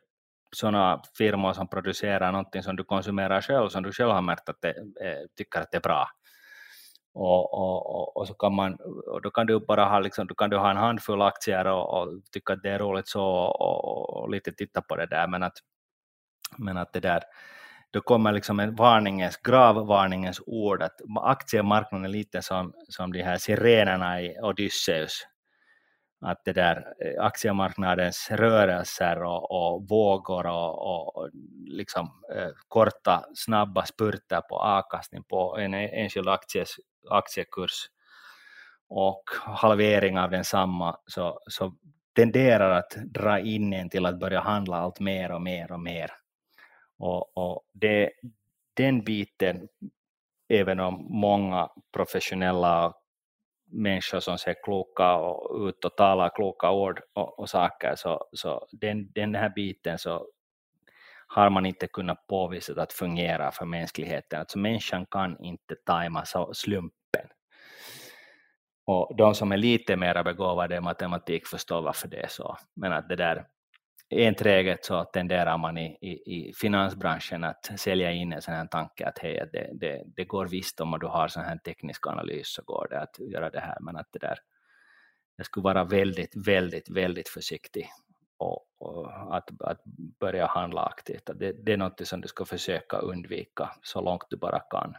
sådana 0.55 1.01
firmor 1.17 1.53
som 1.53 1.67
producerar 1.67 2.31
någonting 2.31 2.63
som 2.63 2.75
du 2.75 2.83
konsumerar 2.83 3.41
själv, 3.41 3.69
som 3.69 3.83
du 3.83 3.91
själv 3.91 4.11
har 4.11 4.21
märkt 4.21 4.49
att 4.49 4.61
det, 4.61 4.69
eh, 5.01 5.27
tycker 5.37 5.59
att 5.59 5.71
det 5.71 5.77
är 5.77 5.81
bra. 5.81 6.07
Och, 7.13 7.53
och, 7.53 7.95
och, 7.95 8.17
och, 8.17 8.27
så 8.27 8.33
kan 8.33 8.53
man, 8.53 8.77
och 9.07 9.21
då 9.21 9.31
kan 9.31 9.47
du 9.47 9.59
bara 9.59 9.85
ha, 9.85 9.99
liksom, 9.99 10.27
då 10.27 10.35
kan 10.35 10.49
du 10.49 10.57
ha 10.57 10.71
en 10.71 10.77
handfull 10.77 11.21
aktier 11.21 11.67
och, 11.67 12.01
och 12.01 12.21
tycka 12.31 12.53
att 12.53 12.63
det 12.63 12.69
är 12.69 12.79
roligt 12.79 13.07
så 13.07 13.23
och, 13.23 13.85
och, 13.85 14.09
och, 14.09 14.29
lite 14.29 14.51
titta 14.51 14.81
på 14.81 14.95
det 14.95 15.05
där, 15.05 15.27
men 15.27 15.43
att, 15.43 15.57
men 16.57 16.77
att 16.77 16.93
det 16.93 16.99
där, 16.99 17.23
då 17.91 18.01
kommer 18.01 18.31
liksom 18.31 18.59
en 18.59 18.75
varningens, 18.75 19.37
gravvarningens 19.37 20.41
ord 20.45 20.83
att 20.83 21.01
aktiemarknaden 21.15 22.05
är 22.05 22.09
lite 22.09 22.41
som, 22.41 22.73
som 22.89 23.13
de 23.13 23.21
här 23.21 23.37
sirenerna 23.37 24.21
i 24.21 24.39
Odysseus, 24.41 25.27
att 26.21 26.41
det 26.45 26.53
där 26.53 26.93
eh, 27.05 27.23
aktiemarknadens 27.23 28.31
rörelser 28.31 29.23
och, 29.23 29.51
och 29.51 29.87
vågor 29.89 30.47
och, 30.47 31.15
och 31.15 31.29
liksom, 31.65 32.11
eh, 32.35 32.49
korta 32.67 33.25
snabba 33.35 33.85
spurter 33.85 34.41
på 34.41 34.59
avkastning 34.59 35.23
på 35.23 35.57
en 35.57 35.73
enskild 35.73 36.29
akties, 36.29 36.75
aktiekurs 37.09 37.87
och 38.89 39.23
halvering 39.41 40.19
av 40.19 40.29
densamma 40.29 40.97
så, 41.07 41.39
så 41.47 41.73
tenderar 42.15 42.69
att 42.69 42.95
dra 43.05 43.39
in 43.39 43.73
en 43.73 43.89
till 43.89 44.05
att 44.05 44.19
börja 44.19 44.39
handla 44.39 44.77
allt 44.77 44.99
mer 44.99 45.31
och 45.31 45.41
mer 45.41 45.71
och 45.71 45.79
mer. 45.79 46.11
Och, 47.03 47.37
och 47.37 47.61
det, 47.71 48.11
den 48.73 49.03
biten, 49.03 49.67
även 50.49 50.79
om 50.79 51.05
många 51.09 51.69
professionella 51.93 52.93
människor 53.65 54.19
som 54.19 54.37
ser 54.37 54.55
kloka 54.63 55.15
och 55.15 55.67
ut 55.67 55.85
och 55.85 55.97
talar 55.97 56.29
kloka 56.35 56.71
ord 56.71 57.01
och, 57.13 57.39
och 57.39 57.49
saker, 57.49 57.95
så, 57.95 58.27
så 58.31 58.67
den, 58.71 59.11
den 59.11 59.35
här 59.35 59.49
biten 59.49 59.97
så 59.97 60.27
har 61.27 61.49
man 61.49 61.65
inte 61.65 61.87
kunnat 61.87 62.27
påvisa 62.27 62.81
att 62.81 62.93
fungera 62.93 63.51
för 63.51 63.65
mänskligheten. 63.65 64.39
Alltså 64.39 64.59
människan 64.59 65.05
kan 65.05 65.43
inte 65.43 65.75
tajma 65.75 66.25
slumpen. 66.53 67.27
Och 68.85 69.15
de 69.17 69.35
som 69.35 69.51
är 69.51 69.57
lite 69.57 69.95
mer 69.95 70.23
begåvade 70.23 70.75
i 70.75 70.81
matematik 70.81 71.47
förstår 71.47 71.81
varför 71.81 72.07
det 72.07 72.23
är 72.23 72.27
så. 72.27 72.57
Men 72.75 72.93
att 72.93 73.09
det 73.09 73.15
där 73.15 73.45
enträget 74.13 74.85
så 74.85 75.03
tenderar 75.03 75.57
man 75.57 75.77
i, 75.77 75.97
i, 76.01 76.35
i, 76.35 76.53
finansbranschen 76.53 77.43
att 77.43 77.79
sälja 77.79 78.11
in 78.11 78.33
en 78.33 78.41
sån 78.41 78.53
här 78.53 78.65
tanke 78.65 79.05
att 79.05 79.19
hej, 79.19 79.49
det, 79.53 79.69
det, 79.73 80.03
det 80.15 80.25
går 80.25 80.45
visst 80.45 80.81
om 80.81 80.97
du 81.01 81.07
har 81.07 81.27
sån 81.27 81.43
här 81.43 81.57
teknisk 81.57 82.07
analys 82.07 82.53
så 82.53 82.61
går 82.65 82.87
det 82.89 83.01
att 83.01 83.19
göra 83.19 83.49
det 83.49 83.59
här, 83.59 83.77
men 83.81 83.95
att 83.95 84.07
det 84.11 84.19
där, 84.19 84.37
jag 85.35 85.45
skulle 85.45 85.63
vara 85.63 85.83
väldigt, 85.83 86.47
väldigt, 86.47 86.89
väldigt 86.89 87.29
försiktig 87.29 87.89
och, 88.37 88.65
och 88.79 89.35
att, 89.37 89.61
att 89.61 89.81
börja 90.19 90.45
handla 90.45 90.81
aktivt. 90.81 91.29
Det, 91.35 91.65
det 91.65 91.73
är 91.73 91.77
något 91.77 92.07
som 92.07 92.21
du 92.21 92.27
ska 92.27 92.45
försöka 92.45 92.97
undvika 92.97 93.69
så 93.81 94.01
långt 94.01 94.25
du 94.29 94.37
bara 94.37 94.59
kan. 94.59 94.95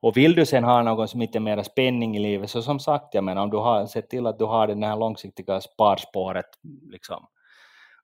Och 0.00 0.16
vill 0.16 0.34
du 0.34 0.46
sen 0.46 0.64
ha 0.64 0.82
någon 0.82 1.08
som 1.08 1.20
lite 1.20 1.40
mer 1.40 1.62
spänning 1.62 2.16
i 2.16 2.18
livet, 2.18 2.50
så 2.50 2.62
som 2.62 2.78
sagt, 2.78 3.14
jag 3.14 3.24
menar 3.24 3.42
om 3.42 3.50
du 3.50 3.56
har 3.56 3.86
sett 3.86 4.10
till 4.10 4.26
att 4.26 4.38
du 4.38 4.44
har 4.44 4.66
det 4.66 4.86
här 4.86 4.96
långsiktiga 4.96 5.60
sparspåret 5.60 6.46
liksom, 6.90 7.26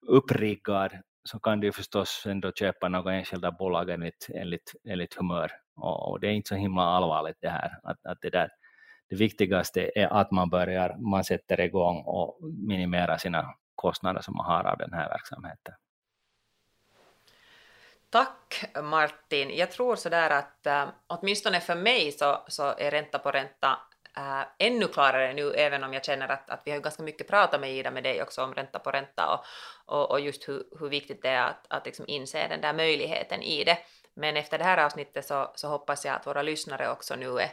uppriggad 0.06 0.92
så 1.24 1.38
kan 1.38 1.60
du 1.60 1.72
förstås 1.72 2.26
ändå 2.26 2.52
köpa 2.52 2.88
några 2.88 3.14
enskilda 3.14 3.52
bolag 3.52 3.90
enligt, 3.90 4.28
enligt, 4.34 4.72
enligt 4.84 5.14
humör. 5.14 5.52
Och, 5.76 6.10
och, 6.10 6.20
det 6.20 6.26
är 6.26 6.32
inte 6.32 6.48
så 6.48 6.54
himla 6.54 6.82
allvarligt 6.82 7.36
det 7.40 7.48
här. 7.48 7.78
Att, 7.82 8.06
att 8.06 8.18
det, 8.20 8.30
där, 8.30 8.48
det 9.08 9.16
viktigaste 9.16 9.90
är 9.94 10.06
att 10.06 10.30
man 10.30 10.50
börjar, 10.50 10.96
man 10.96 11.24
sätter 11.24 11.60
igång 11.60 12.02
och 12.06 12.38
minimerar 12.68 13.16
sina 13.16 13.54
kostnader 13.74 14.20
som 14.20 14.36
man 14.36 14.46
har 14.46 14.64
av 14.64 14.78
den 14.78 14.92
här 14.92 15.08
verksamheten. 15.08 15.74
Tack 18.10 18.64
Martin. 18.82 19.56
Jag 19.56 19.70
tror 19.70 19.96
sådär 19.96 20.30
att 20.30 20.66
äh, 20.66 20.88
åtminstone 21.06 21.60
för 21.60 21.74
mig 21.74 22.12
så, 22.12 22.44
så 22.48 22.74
är 22.78 22.90
ränta 22.90 23.18
på 23.18 23.30
ränta 23.30 23.78
äh, 24.16 24.46
ännu 24.58 24.88
klarare 24.88 25.32
nu, 25.32 25.52
även 25.54 25.84
om 25.84 25.92
jag 25.92 26.04
känner 26.04 26.28
att, 26.28 26.50
att 26.50 26.62
vi 26.64 26.70
har 26.70 26.80
ganska 26.80 27.02
mycket 27.02 27.28
pratat 27.28 27.60
med 27.60 27.72
Ida 27.72 27.90
med 27.90 28.02
dig 28.02 28.22
också 28.22 28.44
om 28.44 28.54
ränta 28.54 28.78
på 28.78 28.90
ränta 28.90 29.34
och, 29.34 29.44
och, 29.96 30.10
och 30.10 30.20
just 30.20 30.48
hur, 30.48 30.64
hur 30.80 30.88
viktigt 30.88 31.22
det 31.22 31.28
är 31.28 31.46
att, 31.46 31.66
att 31.68 31.86
liksom 31.86 32.04
inse 32.08 32.48
den 32.48 32.60
där 32.60 32.72
möjligheten 32.72 33.42
i 33.42 33.64
det. 33.64 33.78
Men 34.14 34.36
efter 34.36 34.58
det 34.58 34.64
här 34.64 34.78
avsnittet 34.78 35.26
så, 35.26 35.52
så 35.54 35.68
hoppas 35.68 36.04
jag 36.04 36.14
att 36.14 36.26
våra 36.26 36.42
lyssnare 36.42 36.90
också 36.90 37.16
nu 37.16 37.38
är, 37.38 37.50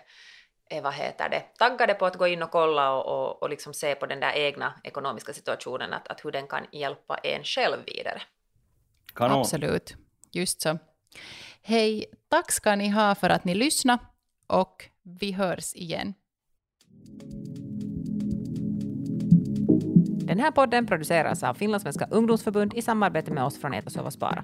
är 0.69 0.81
vad 0.81 0.93
heter 0.93 1.29
det, 1.29 1.39
taggade 1.39 1.93
på 1.93 2.05
att 2.05 2.15
gå 2.15 2.27
in 2.27 2.43
och 2.43 2.51
kolla 2.51 2.91
och, 2.91 3.05
och, 3.05 3.43
och 3.43 3.49
liksom 3.49 3.73
se 3.73 3.95
på 3.95 4.05
den 4.05 4.19
där 4.19 4.33
egna 4.33 4.73
ekonomiska 4.83 5.33
situationen, 5.33 5.93
att, 5.93 6.07
att 6.07 6.25
hur 6.25 6.31
den 6.31 6.47
kan 6.47 6.67
hjälpa 6.71 7.17
en 7.17 7.43
själv 7.43 7.77
vidare. 7.85 8.21
Kanon. 9.15 9.39
Absolut, 9.39 9.95
just 10.31 10.61
så. 10.61 10.79
Hej, 11.61 12.05
tack 12.29 12.51
ska 12.51 12.75
ni 12.75 12.89
ha 12.89 13.15
för 13.15 13.29
att 13.29 13.43
ni 13.43 13.55
lyssnade 13.55 13.99
och 14.47 14.89
vi 15.03 15.31
hörs 15.31 15.75
igen. 15.75 16.13
Den 20.29 20.39
här 20.39 20.51
podden 20.51 20.87
produceras 20.87 21.43
av 21.43 21.53
Finlandssvenska 21.53 22.07
ungdomsförbund 22.11 22.73
i 22.73 22.81
samarbete 22.81 23.31
med 23.31 23.43
oss 23.43 23.61
från 23.61 23.73
Äta, 23.73 23.89
sova, 23.89 24.11
spara. 24.11 24.43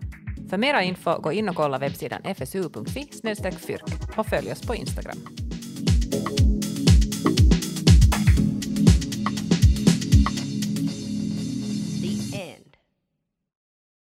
För 0.49 0.57
mera 0.57 0.83
info, 0.83 1.19
gå 1.19 1.31
in 1.31 1.49
och 1.49 1.55
kolla 1.55 1.77
webbsidan 1.77 2.21
fsu.fi 2.23 3.51
fyrk 3.51 4.17
och 4.17 4.27
följ 4.27 4.51
oss 4.51 4.67
på 4.67 4.75
Instagram. 4.75 5.44